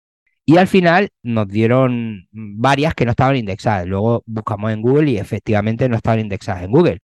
Y 0.46 0.56
al 0.56 0.66
final 0.66 1.10
nos 1.22 1.46
dieron 1.48 2.26
varias 2.32 2.94
que 2.94 3.04
no 3.04 3.10
estaban 3.10 3.36
indexadas. 3.36 3.86
Luego 3.86 4.22
buscamos 4.26 4.72
en 4.72 4.80
Google 4.82 5.10
y 5.10 5.18
efectivamente 5.18 5.88
no 5.88 5.96
estaban 5.96 6.20
indexadas 6.20 6.62
en 6.64 6.70
Google. 6.70 7.00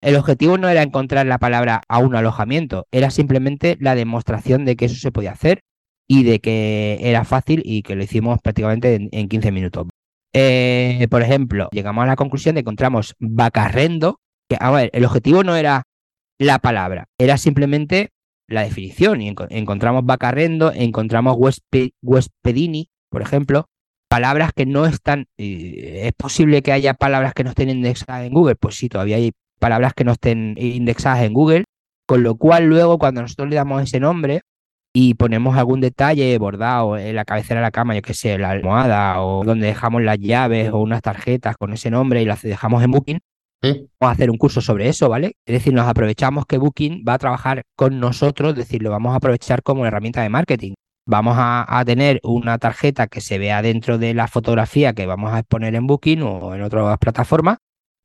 El 0.00 0.16
objetivo 0.16 0.56
no 0.58 0.68
era 0.68 0.82
encontrar 0.82 1.26
la 1.26 1.38
palabra 1.38 1.82
a 1.88 1.98
un 1.98 2.14
alojamiento, 2.14 2.86
era 2.92 3.10
simplemente 3.10 3.76
la 3.80 3.94
demostración 3.94 4.64
de 4.64 4.76
que 4.76 4.86
eso 4.86 4.96
se 4.96 5.12
podía 5.12 5.32
hacer. 5.32 5.60
y 6.08 6.22
de 6.22 6.38
que 6.40 6.98
era 7.00 7.24
fácil 7.24 7.62
y 7.64 7.82
que 7.82 7.96
lo 7.96 8.04
hicimos 8.04 8.40
prácticamente 8.40 9.08
en, 9.10 9.28
15 9.28 9.50
minutos. 9.52 9.88
Eh, 10.38 11.08
por 11.08 11.22
ejemplo, 11.22 11.70
llegamos 11.72 12.04
a 12.04 12.06
la 12.06 12.16
conclusión 12.16 12.54
de 12.54 12.58
que 12.58 12.68
encontramos 12.68 13.14
vacarrendo, 13.18 14.20
que 14.50 14.58
a 14.60 14.70
ver, 14.70 14.90
el 14.92 15.06
objetivo 15.06 15.42
no 15.44 15.56
era 15.56 15.84
la 16.38 16.58
palabra, 16.58 17.06
era 17.16 17.38
simplemente 17.38 18.10
la 18.46 18.62
definición. 18.62 19.22
Y 19.22 19.34
encontramos 19.48 20.04
vacarrendo, 20.04 20.72
encontramos 20.74 21.38
huespedini, 22.02 22.90
por 23.08 23.22
ejemplo, 23.22 23.70
palabras 24.10 24.52
que 24.54 24.66
no 24.66 24.84
están. 24.84 25.26
¿Es 25.38 26.12
posible 26.12 26.60
que 26.60 26.72
haya 26.72 26.92
palabras 26.92 27.32
que 27.32 27.42
no 27.42 27.50
estén 27.50 27.70
indexadas 27.70 28.26
en 28.26 28.34
Google? 28.34 28.56
Pues 28.56 28.74
sí, 28.76 28.90
todavía 28.90 29.16
hay 29.16 29.32
palabras 29.58 29.94
que 29.94 30.04
no 30.04 30.12
estén 30.12 30.54
indexadas 30.58 31.22
en 31.24 31.32
Google, 31.32 31.64
con 32.06 32.22
lo 32.22 32.36
cual 32.36 32.66
luego 32.66 32.98
cuando 32.98 33.22
nosotros 33.22 33.48
le 33.48 33.56
damos 33.56 33.82
ese 33.82 34.00
nombre, 34.00 34.42
y 34.98 35.12
ponemos 35.12 35.58
algún 35.58 35.82
detalle 35.82 36.38
bordado 36.38 36.96
en 36.96 37.14
la 37.14 37.26
cabecera 37.26 37.60
de 37.60 37.66
la 37.66 37.70
cama, 37.70 37.94
yo 37.94 38.00
que 38.00 38.14
sé, 38.14 38.38
la 38.38 38.48
almohada 38.48 39.20
o 39.20 39.44
donde 39.44 39.66
dejamos 39.66 40.00
las 40.00 40.18
llaves 40.18 40.70
o 40.72 40.78
unas 40.78 41.02
tarjetas 41.02 41.58
con 41.58 41.74
ese 41.74 41.90
nombre 41.90 42.22
y 42.22 42.24
las 42.24 42.40
dejamos 42.40 42.82
en 42.82 42.92
Booking, 42.92 43.18
vamos 43.62 43.88
a 44.00 44.10
hacer 44.10 44.30
un 44.30 44.38
curso 44.38 44.62
sobre 44.62 44.88
eso, 44.88 45.10
¿vale? 45.10 45.36
Es 45.44 45.52
decir, 45.52 45.74
nos 45.74 45.86
aprovechamos 45.86 46.46
que 46.46 46.56
Booking 46.56 47.04
va 47.06 47.12
a 47.12 47.18
trabajar 47.18 47.64
con 47.76 48.00
nosotros, 48.00 48.52
es 48.52 48.56
decir, 48.56 48.82
lo 48.82 48.88
vamos 48.88 49.12
a 49.12 49.16
aprovechar 49.16 49.62
como 49.62 49.84
herramienta 49.84 50.22
de 50.22 50.30
marketing. 50.30 50.72
Vamos 51.06 51.34
a, 51.36 51.66
a, 51.78 51.84
tener 51.84 52.18
una 52.22 52.56
tarjeta 52.56 53.06
que 53.06 53.20
se 53.20 53.36
vea 53.36 53.60
dentro 53.60 53.98
de 53.98 54.14
la 54.14 54.28
fotografía 54.28 54.94
que 54.94 55.04
vamos 55.04 55.30
a 55.30 55.40
exponer 55.40 55.74
en 55.74 55.86
Booking 55.86 56.22
o 56.22 56.54
en 56.54 56.62
otras 56.62 56.96
plataformas 56.96 57.58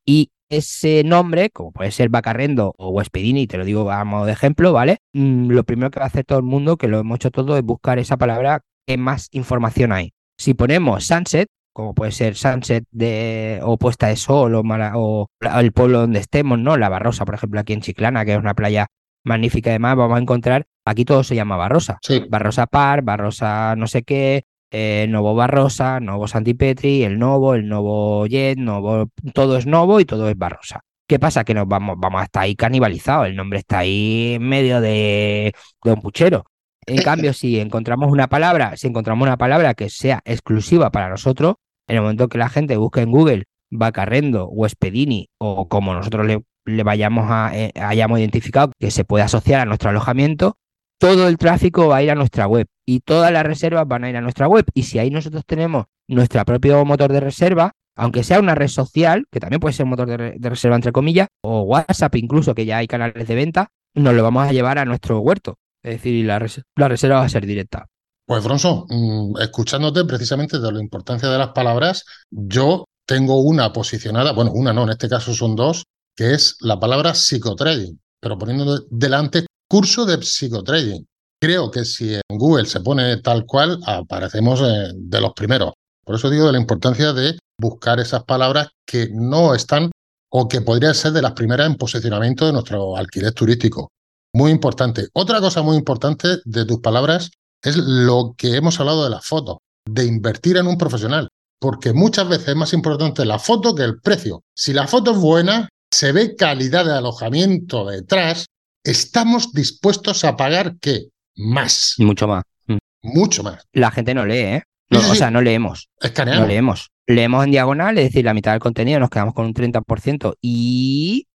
y 0.05 0.29
ese 0.51 1.03
nombre, 1.05 1.49
como 1.49 1.71
puede 1.71 1.91
ser 1.91 2.09
Bacarrendo 2.09 2.75
o 2.77 2.89
Wespedini, 2.89 3.47
te 3.47 3.57
lo 3.57 3.63
digo 3.63 3.89
a 3.89 4.03
modo 4.03 4.25
de 4.25 4.33
ejemplo, 4.33 4.73
¿vale? 4.73 4.97
Mm, 5.13 5.49
lo 5.49 5.63
primero 5.63 5.89
que 5.89 5.99
va 5.99 6.05
a 6.05 6.07
hacer 6.07 6.25
todo 6.25 6.39
el 6.39 6.45
mundo, 6.45 6.77
que 6.77 6.89
lo 6.89 6.99
hemos 6.99 7.15
hecho 7.15 7.31
todo, 7.31 7.57
es 7.57 7.63
buscar 7.63 7.99
esa 7.99 8.17
palabra 8.17 8.61
que 8.85 8.97
más 8.97 9.29
información 9.31 9.93
hay. 9.93 10.13
Si 10.37 10.53
ponemos 10.53 11.05
Sunset, 11.05 11.47
como 11.73 11.93
puede 11.93 12.11
ser 12.11 12.35
Sunset 12.35 12.83
de, 12.91 13.59
o 13.63 13.77
puesta 13.77 14.07
de 14.07 14.17
sol 14.17 14.53
o, 14.55 15.27
el 15.57 15.71
pueblo 15.71 16.01
donde 16.01 16.19
estemos, 16.19 16.59
¿no? 16.59 16.75
La 16.75 16.89
Barrosa, 16.89 17.23
por 17.23 17.35
ejemplo, 17.35 17.59
aquí 17.59 17.71
en 17.71 17.81
Chiclana, 17.81 18.25
que 18.25 18.33
es 18.33 18.37
una 18.37 18.53
playa 18.53 18.87
magnífica 19.23 19.69
además, 19.69 19.95
vamos 19.95 20.17
a 20.17 20.21
encontrar, 20.21 20.65
aquí 20.85 21.05
todo 21.05 21.23
se 21.23 21.35
llama 21.35 21.55
Barrosa. 21.55 21.99
Barrosa 22.29 22.67
Par, 22.67 23.03
Barrosa 23.03 23.75
no 23.77 23.87
sé 23.87 24.03
qué, 24.03 24.43
eh, 24.71 25.05
Novo 25.09 25.35
Barrosa, 25.35 25.99
Novo 25.99 26.27
Santipetri, 26.27 27.03
el 27.03 27.19
Novo, 27.19 27.53
el 27.55 27.67
Novo 27.67 28.25
Jet, 28.27 28.57
Novo, 28.57 29.09
todo 29.33 29.57
es 29.57 29.65
Novo 29.67 29.99
y 29.99 30.05
todo 30.05 30.29
es 30.29 30.37
Barrosa. 30.37 30.81
¿Qué 31.07 31.19
pasa? 31.19 31.43
Que 31.43 31.53
nos 31.53 31.67
vamos, 31.67 31.97
vamos 31.99 32.21
a 32.21 32.25
estar 32.25 32.43
ahí 32.43 32.55
canibalizados, 32.55 33.27
el 33.27 33.35
nombre 33.35 33.59
está 33.59 33.79
ahí 33.79 34.35
en 34.35 34.47
medio 34.47 34.79
de, 34.81 35.53
de 35.83 35.91
un 35.91 36.01
puchero. 36.01 36.45
En 36.87 37.03
cambio, 37.03 37.33
si 37.33 37.59
encontramos 37.59 38.11
una 38.11 38.27
palabra, 38.27 38.75
si 38.77 38.87
encontramos 38.87 39.25
una 39.25 39.37
palabra 39.37 39.73
que 39.73 39.89
sea 39.89 40.21
exclusiva 40.25 40.89
para 40.89 41.09
nosotros, 41.09 41.55
en 41.87 41.97
el 41.97 42.01
momento 42.01 42.29
que 42.29 42.37
la 42.37 42.49
gente 42.49 42.77
busque 42.77 43.01
en 43.01 43.11
Google 43.11 43.43
Bacarrendo 43.69 44.45
o 44.45 44.65
Espedini 44.65 45.29
o 45.37 45.67
como 45.67 45.93
nosotros 45.93 46.25
le, 46.25 46.43
le 46.65 46.83
vayamos 46.83 47.25
a, 47.29 47.51
eh, 47.53 47.71
hayamos 47.75 48.19
identificado 48.19 48.71
que 48.79 48.91
se 48.91 49.03
puede 49.03 49.23
asociar 49.23 49.61
a 49.61 49.65
nuestro 49.65 49.89
alojamiento, 49.89 50.57
todo 51.01 51.27
el 51.27 51.39
tráfico 51.39 51.87
va 51.87 51.97
a 51.97 52.03
ir 52.03 52.11
a 52.11 52.15
nuestra 52.15 52.45
web 52.45 52.67
y 52.85 52.99
todas 52.99 53.31
las 53.31 53.43
reservas 53.43 53.87
van 53.87 54.03
a 54.03 54.09
ir 54.11 54.17
a 54.17 54.21
nuestra 54.21 54.47
web. 54.47 54.65
Y 54.75 54.83
si 54.83 54.99
ahí 54.99 55.09
nosotros 55.09 55.43
tenemos 55.47 55.85
nuestro 56.07 56.45
propio 56.45 56.85
motor 56.85 57.11
de 57.11 57.19
reserva, 57.19 57.71
aunque 57.95 58.23
sea 58.23 58.39
una 58.39 58.53
red 58.53 58.67
social, 58.67 59.25
que 59.31 59.39
también 59.39 59.59
puede 59.59 59.73
ser 59.73 59.87
motor 59.87 60.07
de, 60.07 60.49
reserva 60.49 60.75
entre 60.75 60.91
comillas, 60.91 61.27
o 61.41 61.61
WhatsApp 61.61 62.15
incluso, 62.17 62.53
que 62.53 62.67
ya 62.67 62.77
hay 62.77 62.87
canales 62.87 63.27
de 63.27 63.33
venta, 63.33 63.69
nos 63.95 64.13
lo 64.13 64.21
vamos 64.21 64.47
a 64.47 64.51
llevar 64.51 64.77
a 64.77 64.85
nuestro 64.85 65.19
huerto. 65.21 65.57
Es 65.83 65.95
decir, 65.95 66.23
la, 66.23 66.45
la 66.75 66.87
reserva 66.87 67.17
va 67.17 67.25
a 67.25 67.29
ser 67.29 67.47
directa. 67.47 67.87
Pues 68.27 68.43
Bronson, 68.43 68.85
mm, 68.87 69.41
escuchándote 69.41 70.05
precisamente 70.05 70.59
de 70.59 70.71
la 70.71 70.79
importancia 70.79 71.29
de 71.29 71.37
las 71.39 71.49
palabras, 71.49 72.05
yo 72.29 72.85
tengo 73.07 73.41
una 73.41 73.73
posicionada, 73.73 74.33
bueno, 74.33 74.51
una 74.53 74.71
no, 74.71 74.83
en 74.83 74.91
este 74.91 75.09
caso 75.09 75.33
son 75.33 75.55
dos, 75.55 75.83
que 76.15 76.35
es 76.35 76.57
la 76.59 76.79
palabra 76.79 77.15
psicotrading, 77.15 77.99
pero 78.19 78.37
poniendo 78.37 78.85
delante 78.91 79.47
curso 79.71 80.05
de 80.05 80.21
psicotrading. 80.21 81.07
Creo 81.39 81.71
que 81.71 81.85
si 81.85 82.15
en 82.15 82.37
Google 82.37 82.65
se 82.65 82.81
pone 82.81 83.15
tal 83.21 83.45
cual, 83.45 83.79
aparecemos 83.85 84.59
eh, 84.59 84.91
de 84.93 85.21
los 85.21 85.31
primeros. 85.31 85.71
Por 86.03 86.15
eso 86.15 86.29
digo 86.29 86.47
de 86.47 86.51
la 86.51 86.59
importancia 86.59 87.13
de 87.13 87.39
buscar 87.57 88.01
esas 88.01 88.25
palabras 88.25 88.67
que 88.85 89.07
no 89.13 89.55
están 89.55 89.89
o 90.29 90.49
que 90.49 90.59
podrían 90.59 90.93
ser 90.93 91.13
de 91.13 91.21
las 91.21 91.31
primeras 91.31 91.67
en 91.67 91.75
posicionamiento 91.75 92.45
de 92.45 92.51
nuestro 92.51 92.97
alquiler 92.97 93.31
turístico. 93.31 93.91
Muy 94.33 94.51
importante. 94.51 95.07
Otra 95.13 95.39
cosa 95.39 95.61
muy 95.61 95.77
importante 95.77 96.39
de 96.43 96.65
tus 96.65 96.81
palabras 96.81 97.31
es 97.63 97.77
lo 97.77 98.35
que 98.37 98.57
hemos 98.57 98.77
hablado 98.81 99.05
de 99.05 99.09
las 99.09 99.25
fotos, 99.25 99.59
de 99.89 100.05
invertir 100.05 100.57
en 100.57 100.67
un 100.67 100.77
profesional, 100.77 101.29
porque 101.61 101.93
muchas 101.93 102.27
veces 102.27 102.49
es 102.49 102.55
más 102.57 102.73
importante 102.73 103.23
la 103.23 103.39
foto 103.39 103.73
que 103.73 103.83
el 103.83 104.01
precio. 104.01 104.43
Si 104.53 104.73
la 104.73 104.85
foto 104.85 105.11
es 105.11 105.17
buena, 105.17 105.69
se 105.93 106.11
ve 106.11 106.35
calidad 106.35 106.83
de 106.83 106.91
alojamiento 106.91 107.85
detrás, 107.85 108.47
estamos 108.83 109.53
dispuestos 109.53 110.23
a 110.23 110.35
pagar 110.37 110.75
qué? 110.79 111.07
Más. 111.35 111.95
Mucho 111.97 112.27
más. 112.27 112.43
Mm. 112.67 112.77
Mucho 113.03 113.43
más. 113.43 113.65
La 113.73 113.91
gente 113.91 114.13
no 114.13 114.25
lee, 114.25 114.37
¿eh? 114.37 114.63
O 114.91 115.15
sea, 115.15 115.31
no 115.31 115.41
leemos. 115.41 115.89
Escaneamos. 116.01 116.41
No 116.41 116.47
leemos. 116.47 116.91
Leemos 117.07 117.45
en 117.45 117.51
diagonal, 117.51 117.97
es 117.97 118.05
decir, 118.05 118.25
la 118.25 118.33
mitad 118.33 118.51
del 118.51 118.59
contenido 118.59 118.99
nos 118.99 119.09
quedamos 119.09 119.33
con 119.33 119.45
un 119.45 119.53
30% 119.53 120.33
y, 120.41 121.27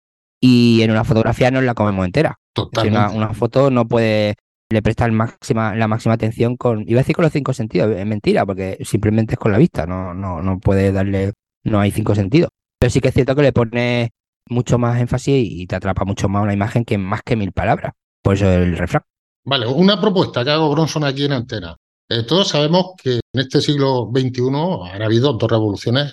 y 0.41 0.83
en 0.83 0.91
una 0.91 1.05
fotografía 1.05 1.51
nos 1.51 1.63
la 1.63 1.75
comemos 1.75 2.05
entera. 2.05 2.37
Totalmente. 2.53 2.99
una, 2.99 3.11
una, 3.11 3.35
foto 3.35 3.71
no 3.71 3.87
puede 3.87 4.35
le 4.71 4.83
prestar 4.83 5.11
máxima, 5.13 5.75
la 5.75 5.89
máxima 5.89 6.15
atención 6.15 6.57
con, 6.57 6.85
iba 6.89 6.99
a 6.99 7.03
decir 7.03 7.15
con 7.15 7.25
los 7.25 7.33
cinco 7.33 7.53
sentidos, 7.53 7.97
es 7.97 8.07
mentira, 8.07 8.45
porque 8.45 8.79
simplemente 8.83 9.35
es 9.35 9.39
con 9.39 9.53
la 9.53 9.59
vista, 9.59 9.87
no, 9.87 10.15
no, 10.15 10.43
no 10.43 10.59
puede 10.59 10.91
darle, 10.93 11.33
no 11.63 11.81
hay 11.81 11.91
cinco 11.91 12.15
sentidos. 12.15 12.51
Pero 12.79 12.91
sí 12.91 13.01
que 13.01 13.09
es 13.09 13.15
cierto 13.15 13.35
que 13.37 13.43
le 13.43 13.53
pone 13.53 14.11
mucho 14.49 14.79
más 14.79 15.01
énfasis 15.01 15.35
y 15.51 15.67
te 15.67 15.77
atrapa 15.77 16.05
mucho 16.05 16.29
más 16.29 16.43
una 16.43 16.53
imagen 16.53 16.85
que 16.85 16.99
más 16.99 17.23
que 17.23 17.37
mil 17.37 17.53
palabras. 17.53 17.93
Por 18.23 18.35
eso 18.35 18.51
el 18.51 18.77
refrán. 18.77 19.03
Vale, 19.45 19.67
una 19.67 20.01
propuesta 20.01 20.45
que 20.45 20.51
hago 20.51 20.71
Bronson 20.71 21.05
aquí 21.05 21.25
en 21.25 21.33
antena. 21.33 21.77
Eh, 22.09 22.23
todos 22.23 22.49
sabemos 22.49 22.93
que 23.03 23.15
en 23.15 23.41
este 23.41 23.61
siglo 23.61 24.11
XXI 24.15 24.93
han 24.93 25.03
habido 25.03 25.33
dos 25.35 25.51
revoluciones 25.51 26.13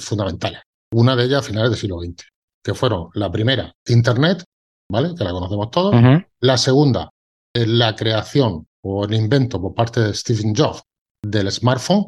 fundamentales. 0.00 0.60
Una 0.92 1.16
de 1.16 1.24
ellas 1.24 1.40
a 1.40 1.48
finales 1.48 1.70
del 1.70 1.78
siglo 1.78 2.00
XX, 2.00 2.28
que 2.62 2.74
fueron 2.74 3.08
la 3.14 3.30
primera, 3.30 3.72
Internet, 3.86 4.44
¿vale? 4.90 5.14
Que 5.16 5.24
la 5.24 5.32
conocemos 5.32 5.70
todos. 5.70 5.94
La 6.40 6.58
segunda, 6.58 7.10
eh, 7.54 7.66
la 7.66 7.94
creación 7.96 8.66
o 8.84 9.04
el 9.04 9.14
invento 9.14 9.60
por 9.60 9.74
parte 9.74 10.00
de 10.00 10.14
Stephen 10.14 10.54
Jobs 10.54 10.82
del 11.24 11.50
smartphone. 11.50 12.06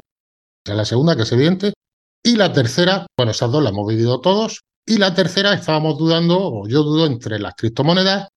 es 0.65 0.75
la 0.75 0.85
segunda, 0.85 1.15
que 1.15 1.23
es 1.23 1.31
evidente. 1.31 1.73
Y 2.23 2.35
la 2.35 2.51
tercera, 2.51 3.05
bueno, 3.17 3.31
esas 3.31 3.51
dos 3.51 3.63
las 3.63 3.71
hemos 3.71 3.87
vivido 3.87 4.19
todos, 4.19 4.61
y 4.85 4.97
la 4.97 5.13
tercera, 5.13 5.53
estábamos 5.53 5.97
dudando, 5.97 6.37
o 6.39 6.67
yo 6.67 6.83
dudo, 6.83 7.05
entre 7.05 7.39
las 7.39 7.55
criptomonedas 7.55 8.29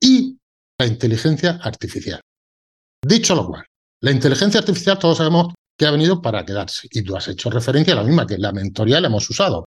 y 0.00 0.38
la 0.78 0.86
inteligencia 0.86 1.60
artificial. 1.62 2.20
Dicho 3.06 3.34
lo 3.34 3.46
cual, 3.46 3.64
la 4.02 4.10
inteligencia 4.10 4.60
artificial 4.60 4.98
todos 4.98 5.18
sabemos 5.18 5.52
que 5.78 5.86
ha 5.86 5.90
venido 5.90 6.20
para 6.20 6.44
quedarse. 6.44 6.88
Y 6.90 7.02
tú 7.02 7.16
has 7.16 7.28
hecho 7.28 7.50
referencia 7.50 7.94
a 7.94 7.96
la 7.96 8.02
misma, 8.02 8.26
que 8.26 8.38
la 8.38 8.52
mentoría 8.52 9.00
la 9.00 9.08
hemos 9.08 9.28
usado. 9.28 9.64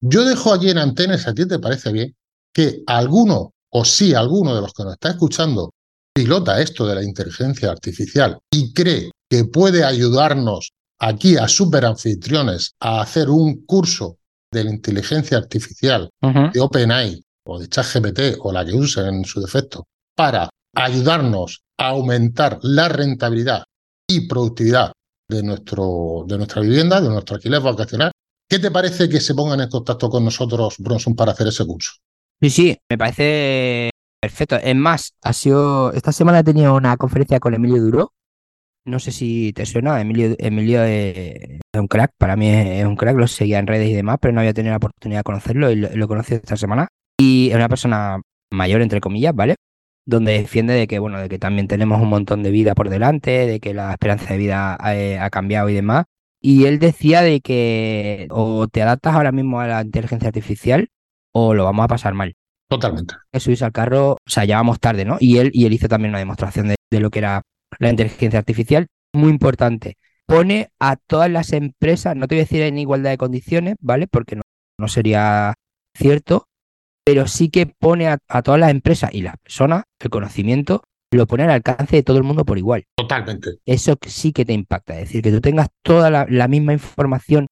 Yo 0.00 0.24
dejo 0.24 0.52
allí 0.52 0.70
en 0.70 0.78
antenas, 0.78 1.26
a 1.26 1.34
ti 1.34 1.46
te 1.46 1.58
parece 1.58 1.90
bien, 1.90 2.14
que 2.52 2.82
alguno, 2.86 3.52
o 3.70 3.84
sí 3.84 4.14
alguno 4.14 4.54
de 4.54 4.60
los 4.60 4.72
que 4.72 4.84
nos 4.84 4.92
está 4.94 5.10
escuchando, 5.10 5.70
pilota 6.12 6.60
esto 6.60 6.86
de 6.86 6.94
la 6.94 7.02
inteligencia 7.02 7.70
artificial 7.70 8.38
y 8.50 8.72
cree 8.72 9.10
que 9.30 9.44
puede 9.44 9.84
ayudarnos 9.84 10.72
aquí 10.98 11.36
a 11.36 11.48
superanfitriones 11.48 12.74
a 12.80 13.00
hacer 13.00 13.30
un 13.30 13.64
curso 13.66 14.18
de 14.56 14.64
la 14.64 14.70
inteligencia 14.70 15.38
artificial 15.38 16.08
de 16.52 16.60
OpenAI 16.60 17.22
o 17.46 17.58
de 17.58 17.68
ChatGPT 17.68 18.38
o 18.40 18.52
la 18.52 18.64
que 18.64 18.72
usen 18.72 19.06
en 19.06 19.24
su 19.24 19.40
defecto 19.40 19.86
para 20.14 20.48
ayudarnos 20.74 21.62
a 21.78 21.88
aumentar 21.88 22.58
la 22.62 22.88
rentabilidad 22.88 23.64
y 24.08 24.26
productividad 24.26 24.92
de, 25.28 25.42
nuestro, 25.42 26.24
de 26.26 26.38
nuestra 26.38 26.62
vivienda, 26.62 27.00
de 27.00 27.08
nuestro 27.08 27.36
alquiler 27.36 27.60
vacacional. 27.60 28.12
¿Qué 28.48 28.58
te 28.58 28.70
parece 28.70 29.08
que 29.08 29.20
se 29.20 29.34
pongan 29.34 29.60
en 29.60 29.68
contacto 29.68 30.08
con 30.08 30.24
nosotros, 30.24 30.76
Bronson, 30.78 31.14
para 31.14 31.32
hacer 31.32 31.48
ese 31.48 31.66
curso? 31.66 31.92
Sí, 32.40 32.50
sí, 32.50 32.78
me 32.88 32.96
parece 32.96 33.90
perfecto. 34.20 34.56
Es 34.56 34.76
más, 34.76 35.14
ha 35.22 35.32
sido. 35.32 35.92
Esta 35.92 36.12
semana 36.12 36.40
he 36.40 36.44
tenido 36.44 36.74
una 36.74 36.96
conferencia 36.96 37.40
con 37.40 37.54
Emilio 37.54 37.82
Duro, 37.82 38.12
no 38.86 38.98
sé 38.98 39.12
si 39.12 39.52
te 39.52 39.66
suena, 39.66 40.00
Emilio, 40.00 40.34
Emilio 40.38 40.82
es, 40.84 41.60
un 41.74 41.88
crack, 41.88 42.12
para 42.16 42.36
mí 42.36 42.48
es, 42.48 42.84
un 42.86 42.96
crack, 42.96 43.16
lo 43.16 43.26
seguía 43.26 43.58
en 43.58 43.66
redes 43.66 43.90
y 43.90 43.94
demás, 43.94 44.18
pero 44.20 44.32
no 44.32 44.40
había 44.40 44.54
tenido 44.54 44.72
la 44.72 44.78
oportunidad 44.78 45.20
de 45.20 45.24
conocerlo 45.24 45.70
y 45.70 45.76
lo, 45.76 45.88
lo 45.94 46.08
conocí 46.08 46.34
esta 46.34 46.56
semana. 46.56 46.88
Y 47.18 47.48
es 47.50 47.56
una 47.56 47.68
persona 47.68 48.20
mayor, 48.52 48.80
entre 48.82 49.00
comillas, 49.00 49.34
¿vale? 49.34 49.56
Donde 50.06 50.32
defiende 50.32 50.74
de 50.74 50.86
que, 50.86 50.98
bueno, 50.98 51.20
de 51.20 51.28
que 51.28 51.38
también 51.38 51.66
tenemos 51.66 52.00
un 52.00 52.08
montón 52.08 52.42
de 52.42 52.50
vida 52.50 52.74
por 52.74 52.88
delante, 52.88 53.46
de 53.46 53.60
que 53.60 53.74
la 53.74 53.90
esperanza 53.90 54.32
de 54.32 54.38
vida 54.38 54.76
ha, 54.78 54.96
eh, 54.96 55.18
ha 55.18 55.30
cambiado 55.30 55.68
y 55.68 55.74
demás. 55.74 56.04
Y 56.40 56.66
él 56.66 56.78
decía 56.78 57.22
de 57.22 57.40
que 57.40 58.28
o 58.30 58.68
te 58.68 58.82
adaptas 58.82 59.14
ahora 59.14 59.32
mismo 59.32 59.60
a 59.60 59.66
la 59.66 59.82
inteligencia 59.82 60.28
artificial 60.28 60.88
o 61.32 61.54
lo 61.54 61.64
vamos 61.64 61.84
a 61.84 61.88
pasar 61.88 62.14
mal. 62.14 62.34
Totalmente. 62.68 63.14
Que 63.32 63.40
subirse 63.40 63.64
al 63.64 63.72
carro, 63.72 64.12
o 64.12 64.18
sea, 64.26 64.44
ya 64.44 64.56
vamos 64.56 64.78
tarde, 64.78 65.04
¿no? 65.04 65.16
Y 65.18 65.38
él, 65.38 65.50
y 65.52 65.66
él 65.66 65.72
hizo 65.72 65.88
también 65.88 66.10
una 66.10 66.18
demostración 66.18 66.68
de, 66.68 66.76
de 66.90 67.00
lo 67.00 67.10
que 67.10 67.18
era 67.20 67.42
la 67.78 67.90
inteligencia 67.90 68.38
artificial, 68.38 68.86
muy 69.12 69.30
importante. 69.30 69.96
Pone 70.26 70.70
a 70.80 70.96
todas 70.96 71.30
las 71.30 71.52
empresas, 71.52 72.16
no 72.16 72.26
te 72.26 72.34
voy 72.34 72.40
a 72.40 72.44
decir 72.44 72.62
en 72.62 72.78
igualdad 72.78 73.10
de 73.10 73.18
condiciones, 73.18 73.76
¿vale? 73.80 74.06
Porque 74.06 74.36
no, 74.36 74.42
no 74.78 74.88
sería 74.88 75.54
cierto, 75.96 76.48
pero 77.04 77.28
sí 77.28 77.50
que 77.50 77.66
pone 77.66 78.08
a, 78.08 78.18
todas 78.42 78.58
las 78.58 78.70
empresas 78.70 79.14
y 79.14 79.22
las 79.22 79.36
personas 79.38 79.84
el 80.00 80.10
conocimiento, 80.10 80.82
lo 81.12 81.26
pone 81.26 81.44
al 81.44 81.50
alcance 81.50 81.96
de 81.96 82.02
todo 82.02 82.18
el 82.18 82.24
mundo 82.24 82.44
por 82.44 82.58
igual. 82.58 82.84
Totalmente. 82.96 83.58
Eso 83.64 83.96
sí 84.04 84.32
que 84.32 84.44
te 84.44 84.52
impacta, 84.52 84.94
es 84.94 85.00
decir, 85.06 85.22
que 85.22 85.30
tú 85.30 85.40
tengas 85.40 85.68
toda 85.82 86.10
la, 86.10 86.48
misma 86.48 86.72
información 86.72 87.46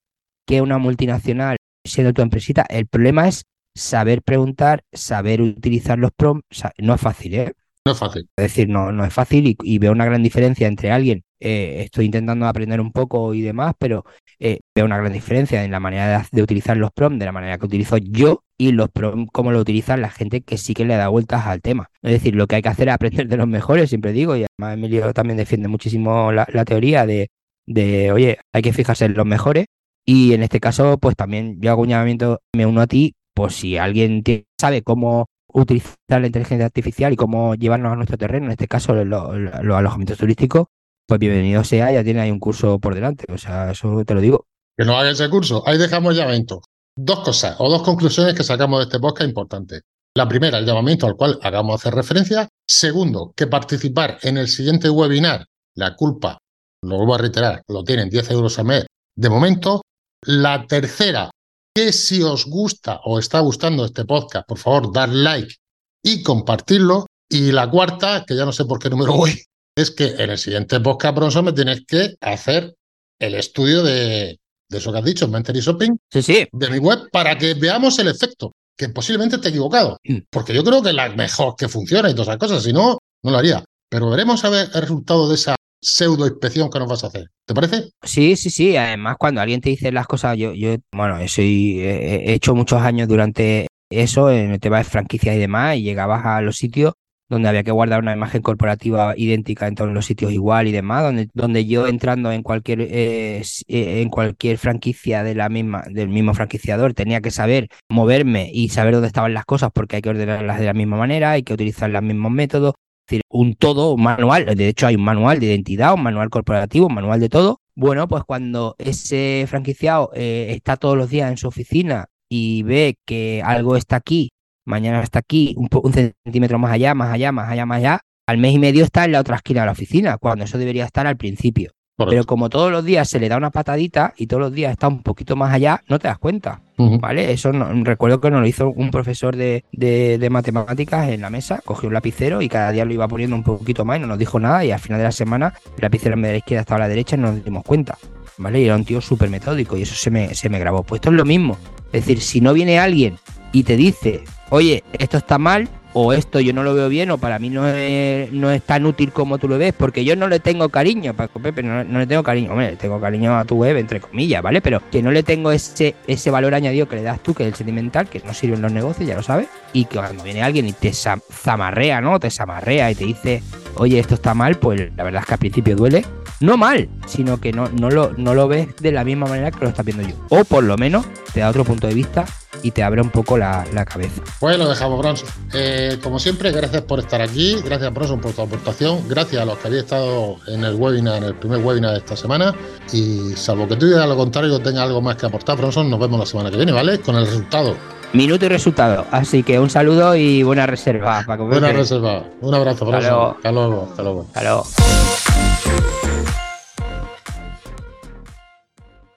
que 0.46 0.60
una 0.60 0.78
multinacional 0.78 1.56
siendo 1.86 2.12
tu 2.12 2.20
empresita. 2.20 2.66
El 2.68 2.86
problema 2.86 3.28
es 3.28 3.44
saber 3.76 4.22
preguntar, 4.22 4.82
saber 4.92 5.40
utilizar 5.40 5.98
los 5.98 6.10
prompts. 6.10 6.64
no 6.78 6.94
es 6.94 7.00
fácil, 7.00 7.34
¿eh? 7.34 7.52
No 7.86 7.92
es 7.92 7.98
fácil. 7.98 8.28
Es 8.36 8.44
decir, 8.44 8.68
no, 8.70 8.92
no 8.92 9.04
es 9.04 9.12
fácil 9.12 9.56
y, 9.62 9.78
veo 9.78 9.92
una 9.92 10.06
gran 10.06 10.22
diferencia 10.22 10.66
entre 10.66 10.90
alguien. 10.90 11.22
Eh, 11.38 11.82
estoy 11.82 12.06
intentando 12.06 12.46
aprender 12.46 12.80
un 12.80 12.92
poco 12.92 13.34
y 13.34 13.42
demás, 13.42 13.74
pero 13.78 14.06
eh, 14.38 14.60
veo 14.74 14.86
una 14.86 14.96
gran 14.96 15.12
diferencia 15.12 15.62
en 15.62 15.70
la 15.70 15.80
manera 15.80 16.26
de, 16.32 16.42
utilizar 16.42 16.78
los 16.78 16.92
prompts, 16.92 17.18
de 17.18 17.26
la 17.26 17.32
manera 17.32 17.58
que 17.58 17.66
utilizo 17.66 17.98
yo 17.98 18.42
y 18.56 18.72
los 18.72 18.88
prompts, 18.88 19.30
cómo 19.32 19.52
lo 19.52 19.60
utilizan 19.60 20.00
la 20.00 20.08
gente 20.08 20.40
que 20.40 20.56
sí 20.56 20.72
que 20.72 20.86
le 20.86 20.96
da 20.96 21.08
vueltas 21.08 21.46
al 21.46 21.60
tema. 21.60 21.90
Es 22.00 22.12
decir, 22.12 22.34
lo 22.34 22.46
que 22.46 22.56
hay 22.56 22.62
que 22.62 22.70
hacer 22.70 22.88
es 22.88 22.94
aprender 22.94 23.28
de 23.28 23.36
los 23.36 23.48
mejores, 23.48 23.90
siempre 23.90 24.12
digo, 24.12 24.34
y 24.34 24.46
además 24.58 24.78
Emilio 24.78 25.12
también 25.12 25.36
defiende 25.36 25.68
muchísimo 25.68 26.32
la, 26.32 26.46
teoría 26.64 27.04
de, 27.04 27.28
de, 27.66 28.12
oye, 28.12 28.38
hay 28.54 28.62
que 28.62 28.72
fijarse 28.72 29.04
en 29.04 29.14
los 29.14 29.26
mejores. 29.26 29.66
Y 30.06 30.32
en 30.32 30.42
este 30.42 30.60
caso, 30.60 30.98
pues 30.98 31.16
también 31.16 31.60
yo 31.60 31.70
hago 31.70 31.82
un 31.82 31.88
llamamiento, 31.88 32.40
me 32.54 32.64
uno 32.66 32.80
a 32.80 32.86
ti, 32.86 33.14
pues 33.34 33.54
si 33.54 33.76
alguien 33.76 34.22
sabe 34.58 34.82
cómo 34.82 35.26
utilizar 35.54 35.96
la 36.08 36.26
inteligencia 36.26 36.66
artificial 36.66 37.12
y 37.12 37.16
cómo 37.16 37.54
llevarnos 37.54 37.92
a 37.92 37.96
nuestro 37.96 38.18
terreno, 38.18 38.46
en 38.46 38.52
este 38.52 38.68
caso 38.68 38.92
los, 38.92 39.30
alojamientos 39.72 40.18
turísticos, 40.18 40.66
pues 41.06 41.20
bienvenido 41.20 41.62
sea, 41.64 41.92
ya 41.92 42.02
tiene 42.02 42.20
ahí 42.20 42.30
un 42.30 42.40
curso 42.40 42.78
por 42.78 42.94
delante. 42.94 43.32
O 43.32 43.38
sea, 43.38 43.70
eso 43.70 44.04
te 44.04 44.14
lo 44.14 44.20
digo. 44.20 44.46
Que 44.76 44.84
no 44.84 44.98
haga 44.98 45.10
ese 45.10 45.30
curso. 45.30 45.62
Ahí 45.66 45.78
dejamos 45.78 46.16
llamamiento. 46.16 46.60
Dos 46.96 47.20
cosas 47.20 47.56
o 47.58 47.70
dos 47.70 47.82
conclusiones 47.82 48.34
que 48.34 48.42
sacamos 48.42 48.80
de 48.80 48.84
este 48.84 48.98
podcast 48.98 49.28
importantes. 49.28 49.82
La 50.16 50.28
primera, 50.28 50.58
el 50.58 50.66
llamamiento 50.66 51.06
al 51.06 51.16
cual 51.16 51.38
hagamos 51.42 51.80
hacer 51.80 51.94
referencia. 51.94 52.48
Segundo, 52.66 53.32
que 53.36 53.46
participar 53.46 54.18
en 54.22 54.38
el 54.38 54.48
siguiente 54.48 54.88
webinar, 54.90 55.46
la 55.76 55.94
culpa, 55.94 56.38
lo 56.82 56.96
vuelvo 56.96 57.14
a 57.14 57.18
reiterar, 57.18 57.62
lo 57.68 57.82
tienen 57.84 58.08
10 58.08 58.30
euros 58.30 58.58
al 58.58 58.66
mes 58.66 58.86
de 59.16 59.28
momento. 59.28 59.82
La 60.22 60.66
tercera, 60.66 61.30
que 61.74 61.92
si 61.92 62.22
os 62.22 62.46
gusta 62.46 63.00
o 63.04 63.18
está 63.18 63.40
gustando 63.40 63.84
este 63.84 64.04
podcast, 64.04 64.46
por 64.46 64.58
favor, 64.58 64.92
dar 64.92 65.08
like 65.08 65.56
y 66.02 66.22
compartirlo. 66.22 67.06
Y 67.28 67.50
la 67.50 67.68
cuarta, 67.68 68.24
que 68.26 68.36
ya 68.36 68.44
no 68.44 68.52
sé 68.52 68.64
por 68.64 68.78
qué 68.78 68.88
número 68.90 69.14
voy, 69.14 69.42
es 69.76 69.90
que 69.90 70.06
en 70.18 70.30
el 70.30 70.38
siguiente 70.38 70.78
podcast, 70.78 71.16
Bronson, 71.16 71.46
me 71.46 71.52
tienes 71.52 71.84
que 71.84 72.14
hacer 72.20 72.74
el 73.18 73.34
estudio 73.34 73.82
de, 73.82 74.38
eso 74.70 74.92
que 74.92 74.98
has 74.98 75.04
dicho, 75.04 75.26
Mentary 75.26 75.60
Shopping, 75.60 75.96
sí, 76.12 76.22
sí. 76.22 76.46
de 76.52 76.70
mi 76.70 76.78
web, 76.78 77.08
para 77.10 77.36
que 77.36 77.54
veamos 77.54 77.98
el 77.98 78.08
efecto, 78.08 78.52
que 78.76 78.88
posiblemente 78.90 79.36
esté 79.36 79.48
equivocado, 79.48 79.98
mm. 80.04 80.18
porque 80.30 80.54
yo 80.54 80.62
creo 80.62 80.82
que 80.82 80.90
es 80.90 80.94
la 80.94 81.08
mejor 81.10 81.56
que 81.56 81.68
funciona 81.68 82.10
y 82.10 82.12
todas 82.12 82.28
esas 82.28 82.38
cosas, 82.38 82.62
si 82.62 82.72
no, 82.72 82.98
no 83.22 83.30
lo 83.30 83.38
haría. 83.38 83.64
Pero 83.88 84.10
veremos 84.10 84.44
a 84.44 84.50
ver 84.50 84.70
el 84.74 84.80
resultado 84.80 85.28
de 85.28 85.36
esa 85.36 85.56
pseudo 85.84 86.26
inspección 86.26 86.70
que 86.70 86.78
nos 86.78 86.88
vas 86.88 87.04
a 87.04 87.08
hacer. 87.08 87.30
¿Te 87.46 87.54
parece? 87.54 87.90
Sí, 88.02 88.36
sí, 88.36 88.50
sí. 88.50 88.76
Además, 88.76 89.16
cuando 89.18 89.40
alguien 89.40 89.60
te 89.60 89.70
dice 89.70 89.92
las 89.92 90.06
cosas, 90.06 90.36
yo, 90.36 90.52
yo 90.54 90.76
bueno, 90.92 91.18
he 91.18 92.34
hecho 92.34 92.54
muchos 92.54 92.80
años 92.80 93.06
durante 93.08 93.68
eso, 93.90 94.30
en 94.30 94.52
el 94.52 94.60
tema 94.60 94.78
de 94.78 94.84
franquicia 94.84 95.34
y 95.34 95.38
demás, 95.38 95.76
y 95.76 95.82
llegabas 95.82 96.24
a 96.24 96.40
los 96.40 96.56
sitios 96.56 96.94
donde 97.28 97.48
había 97.48 97.62
que 97.62 97.70
guardar 97.70 98.00
una 98.00 98.12
imagen 98.12 98.42
corporativa 98.42 99.14
idéntica 99.16 99.66
en 99.66 99.74
todos 99.74 99.92
los 99.92 100.06
sitios 100.06 100.32
igual 100.32 100.68
y 100.68 100.72
demás, 100.72 101.02
donde, 101.02 101.28
donde 101.32 101.66
yo 101.66 101.86
entrando 101.86 102.30
en 102.32 102.42
cualquier 102.42 102.82
eh, 102.82 103.42
eh, 103.68 104.02
en 104.02 104.10
cualquier 104.10 104.58
franquicia 104.58 105.22
de 105.22 105.34
la 105.34 105.48
misma, 105.48 105.84
del 105.90 106.08
mismo 106.08 106.34
franquiciador 106.34 106.94
tenía 106.94 107.20
que 107.20 107.30
saber 107.30 107.68
moverme 107.88 108.50
y 108.52 108.68
saber 108.68 108.94
dónde 108.94 109.08
estaban 109.08 109.34
las 109.34 109.44
cosas 109.46 109.70
porque 109.72 109.96
hay 109.96 110.02
que 110.02 110.10
ordenarlas 110.10 110.60
de 110.60 110.66
la 110.66 110.74
misma 110.74 110.96
manera, 110.96 111.32
hay 111.32 111.42
que 111.42 111.54
utilizar 111.54 111.90
los 111.90 112.02
mismos 112.02 112.30
métodos, 112.30 112.74
decir, 113.06 113.22
un 113.28 113.54
todo, 113.54 113.94
un 113.94 114.02
manual, 114.02 114.46
de 114.46 114.68
hecho 114.68 114.86
hay 114.86 114.96
un 114.96 115.04
manual 115.04 115.40
de 115.40 115.46
identidad, 115.46 115.94
un 115.94 116.02
manual 116.02 116.30
corporativo, 116.30 116.86
un 116.86 116.94
manual 116.94 117.20
de 117.20 117.28
todo. 117.28 117.60
Bueno, 117.76 118.06
pues 118.08 118.22
cuando 118.24 118.76
ese 118.78 119.46
franquiciado 119.48 120.10
eh, 120.14 120.48
está 120.50 120.76
todos 120.76 120.96
los 120.96 121.10
días 121.10 121.30
en 121.30 121.36
su 121.36 121.48
oficina 121.48 122.06
y 122.28 122.62
ve 122.62 122.96
que 123.06 123.42
algo 123.44 123.76
está 123.76 123.96
aquí, 123.96 124.30
mañana 124.64 125.02
está 125.02 125.18
aquí, 125.18 125.54
un, 125.56 125.68
un, 125.72 125.92
centímetro 125.92 126.58
más 126.58 126.72
allá, 126.72 126.94
más 126.94 127.12
allá, 127.12 127.32
más 127.32 127.50
allá, 127.50 127.66
más 127.66 127.78
allá, 127.78 128.00
al 128.26 128.38
mes 128.38 128.54
y 128.54 128.58
medio 128.58 128.84
está 128.84 129.04
en 129.04 129.12
la 129.12 129.20
otra 129.20 129.36
esquina 129.36 129.60
de 129.60 129.66
la 129.66 129.72
oficina, 129.72 130.18
cuando 130.18 130.44
eso 130.44 130.56
debería 130.56 130.84
estar 130.84 131.06
al 131.06 131.16
principio. 131.16 131.72
Pero 131.96 132.24
como 132.24 132.50
todos 132.50 132.72
los 132.72 132.84
días 132.84 133.08
se 133.08 133.20
le 133.20 133.28
da 133.28 133.36
una 133.36 133.50
patadita 133.50 134.14
y 134.16 134.26
todos 134.26 134.40
los 134.40 134.52
días 134.52 134.72
está 134.72 134.88
un 134.88 135.02
poquito 135.02 135.36
más 135.36 135.52
allá, 135.52 135.82
no 135.88 135.98
te 135.98 136.08
das 136.08 136.18
cuenta. 136.18 136.60
¿Vale? 136.76 137.32
Eso 137.32 137.52
recuerdo 137.52 138.20
que 138.20 138.32
nos 138.32 138.40
lo 138.40 138.46
hizo 138.48 138.68
un 138.68 138.90
profesor 138.90 139.36
de, 139.36 139.64
de, 139.70 140.28
matemáticas 140.30 141.08
en 141.08 141.20
la 141.20 141.30
mesa, 141.30 141.60
cogió 141.64 141.86
un 141.86 141.94
lapicero 141.94 142.42
y 142.42 142.48
cada 142.48 142.72
día 142.72 142.84
lo 142.84 142.92
iba 142.92 143.06
poniendo 143.06 143.36
un 143.36 143.44
poquito 143.44 143.84
más 143.84 143.98
y 143.98 144.00
no 144.00 144.08
nos 144.08 144.18
dijo 144.18 144.40
nada. 144.40 144.64
Y 144.64 144.72
al 144.72 144.80
final 144.80 144.98
de 144.98 145.04
la 145.04 145.12
semana 145.12 145.54
el 145.76 145.82
lapicero 145.82 146.14
en 146.14 146.22
vez 146.22 146.30
de 146.30 146.32
la 146.32 146.38
izquierda 146.38 146.62
estaba 146.62 146.78
a 146.78 146.86
la 146.86 146.88
derecha 146.88 147.14
y 147.14 147.20
no 147.20 147.32
nos 147.32 147.44
dimos 147.44 147.62
cuenta. 147.62 147.96
¿Vale? 148.38 148.60
Y 148.60 148.64
era 148.64 148.74
un 148.74 148.84
tío 148.84 149.00
súper 149.00 149.30
metódico 149.30 149.76
y 149.76 149.82
eso 149.82 149.94
se 149.94 150.10
me, 150.10 150.34
se 150.34 150.48
me 150.48 150.58
grabó. 150.58 150.82
Pues 150.82 150.98
esto 150.98 151.10
es 151.10 151.16
lo 151.16 151.24
mismo. 151.24 151.56
Es 151.92 152.06
decir, 152.06 152.20
si 152.20 152.40
no 152.40 152.52
viene 152.52 152.80
alguien 152.80 153.18
y 153.52 153.62
te 153.62 153.76
dice, 153.76 154.24
oye, 154.50 154.82
esto 154.98 155.18
está 155.18 155.38
mal, 155.38 155.68
o 155.94 156.12
esto 156.12 156.40
yo 156.40 156.52
no 156.52 156.62
lo 156.62 156.74
veo 156.74 156.88
bien 156.88 157.10
o 157.10 157.18
para 157.18 157.38
mí 157.38 157.48
no 157.48 157.66
es, 157.66 158.30
no 158.32 158.50
es 158.50 158.62
tan 158.62 158.84
útil 158.84 159.12
como 159.12 159.38
tú 159.38 159.48
lo 159.48 159.56
ves, 159.56 159.72
porque 159.72 160.04
yo 160.04 160.16
no 160.16 160.28
le 160.28 160.40
tengo 160.40 160.68
cariño, 160.68 161.14
Paco 161.14 161.40
Pepe, 161.40 161.62
no, 161.62 161.84
no, 161.84 161.98
le 162.00 162.06
tengo 162.06 162.22
cariño, 162.22 162.50
hombre, 162.50 162.72
le 162.72 162.76
tengo 162.76 163.00
cariño 163.00 163.38
a 163.38 163.44
tu 163.44 163.56
web, 163.56 163.76
entre 163.76 164.00
comillas, 164.00 164.42
¿vale? 164.42 164.60
Pero 164.60 164.82
que 164.90 165.02
no 165.02 165.10
le 165.10 165.22
tengo 165.22 165.52
ese, 165.52 165.94
ese 166.06 166.30
valor 166.30 166.54
añadido 166.54 166.88
que 166.88 166.96
le 166.96 167.02
das 167.02 167.22
tú, 167.22 167.32
que 167.32 167.44
es 167.44 167.48
el 167.48 167.54
sentimental, 167.54 168.08
que 168.08 168.20
no 168.20 168.34
sirve 168.34 168.56
en 168.56 168.62
los 168.62 168.72
negocios, 168.72 169.08
ya 169.08 169.14
lo 169.14 169.22
sabes, 169.22 169.48
y 169.72 169.84
que 169.84 169.98
cuando 169.98 170.24
viene 170.24 170.42
alguien 170.42 170.66
y 170.66 170.72
te 170.72 170.92
zamarrea, 170.92 172.00
¿no? 172.00 172.18
Te 172.18 172.30
zamarrea 172.30 172.90
y 172.90 172.94
te 172.96 173.04
dice, 173.04 173.42
oye, 173.76 174.00
esto 174.00 174.14
está 174.14 174.34
mal, 174.34 174.56
pues 174.56 174.92
la 174.96 175.04
verdad 175.04 175.22
es 175.22 175.26
que 175.28 175.34
al 175.34 175.40
principio 175.40 175.76
duele, 175.76 176.04
no 176.40 176.56
mal, 176.56 176.88
sino 177.06 177.40
que 177.40 177.52
no, 177.52 177.68
no, 177.68 177.88
lo, 177.88 178.12
no 178.16 178.34
lo 178.34 178.48
ves 178.48 178.74
de 178.80 178.90
la 178.90 179.04
misma 179.04 179.26
manera 179.26 179.52
que 179.52 179.60
lo 179.60 179.68
estás 179.68 179.86
viendo 179.86 180.02
yo, 180.02 180.16
o 180.28 180.44
por 180.44 180.64
lo 180.64 180.76
menos 180.76 181.06
te 181.32 181.40
da 181.40 181.48
otro 181.48 181.64
punto 181.64 181.86
de 181.86 181.94
vista 181.94 182.24
y 182.64 182.70
te 182.70 182.82
abre 182.82 183.02
un 183.02 183.10
poco 183.10 183.36
la, 183.36 183.64
cabeza. 183.84 184.22
Pues 184.40 184.58
lo 184.58 184.66
dejamos, 184.66 184.98
Bronson. 184.98 185.28
Eh, 185.52 185.98
como 186.02 186.18
siempre, 186.18 186.50
gracias 186.50 186.82
por 186.82 186.98
estar 186.98 187.20
aquí, 187.20 187.60
gracias, 187.62 187.92
Bronson, 187.92 188.20
por 188.20 188.32
tu 188.32 188.40
aportación, 188.40 189.06
gracias 189.06 189.42
a 189.42 189.44
los 189.44 189.58
que 189.58 189.68
habéis 189.68 189.82
estado 189.82 190.36
en 190.48 190.64
el 190.64 190.74
webinar, 190.74 191.18
en 191.18 191.24
el 191.24 191.34
primer 191.34 191.62
webinar 191.62 191.92
de 191.92 191.98
esta 191.98 192.16
semana, 192.16 192.54
y 192.90 193.34
salvo 193.36 193.68
que 193.68 193.76
tú 193.76 193.86
digas 193.86 194.08
lo 194.08 194.16
contrario, 194.16 194.58
tenga 194.60 194.82
algo 194.82 195.02
más 195.02 195.16
que 195.16 195.26
aportar, 195.26 195.58
Bronson, 195.58 195.90
nos 195.90 196.00
vemos 196.00 196.18
la 196.18 196.26
semana 196.26 196.50
que 196.50 196.56
viene, 196.56 196.72
¿vale? 196.72 196.98
Con 197.00 197.16
el 197.16 197.26
resultado. 197.26 197.76
Minuto 198.14 198.46
y 198.46 198.48
resultado. 198.48 199.04
Así 199.10 199.42
que 199.42 199.58
un 199.58 199.68
saludo 199.68 200.16
y 200.16 200.42
buena 200.42 200.66
reserva. 200.66 201.24
Buena 201.36 201.72
reserva. 201.72 202.22
Un 202.40 202.54
abrazo, 202.54 202.86
Bronson. 202.86 203.34
Hasta 203.36 203.52
luego. 203.52 203.88
Hasta 203.90 204.02
luego. 204.02 204.26
Hasta 204.32 204.42
luego. 204.42 204.64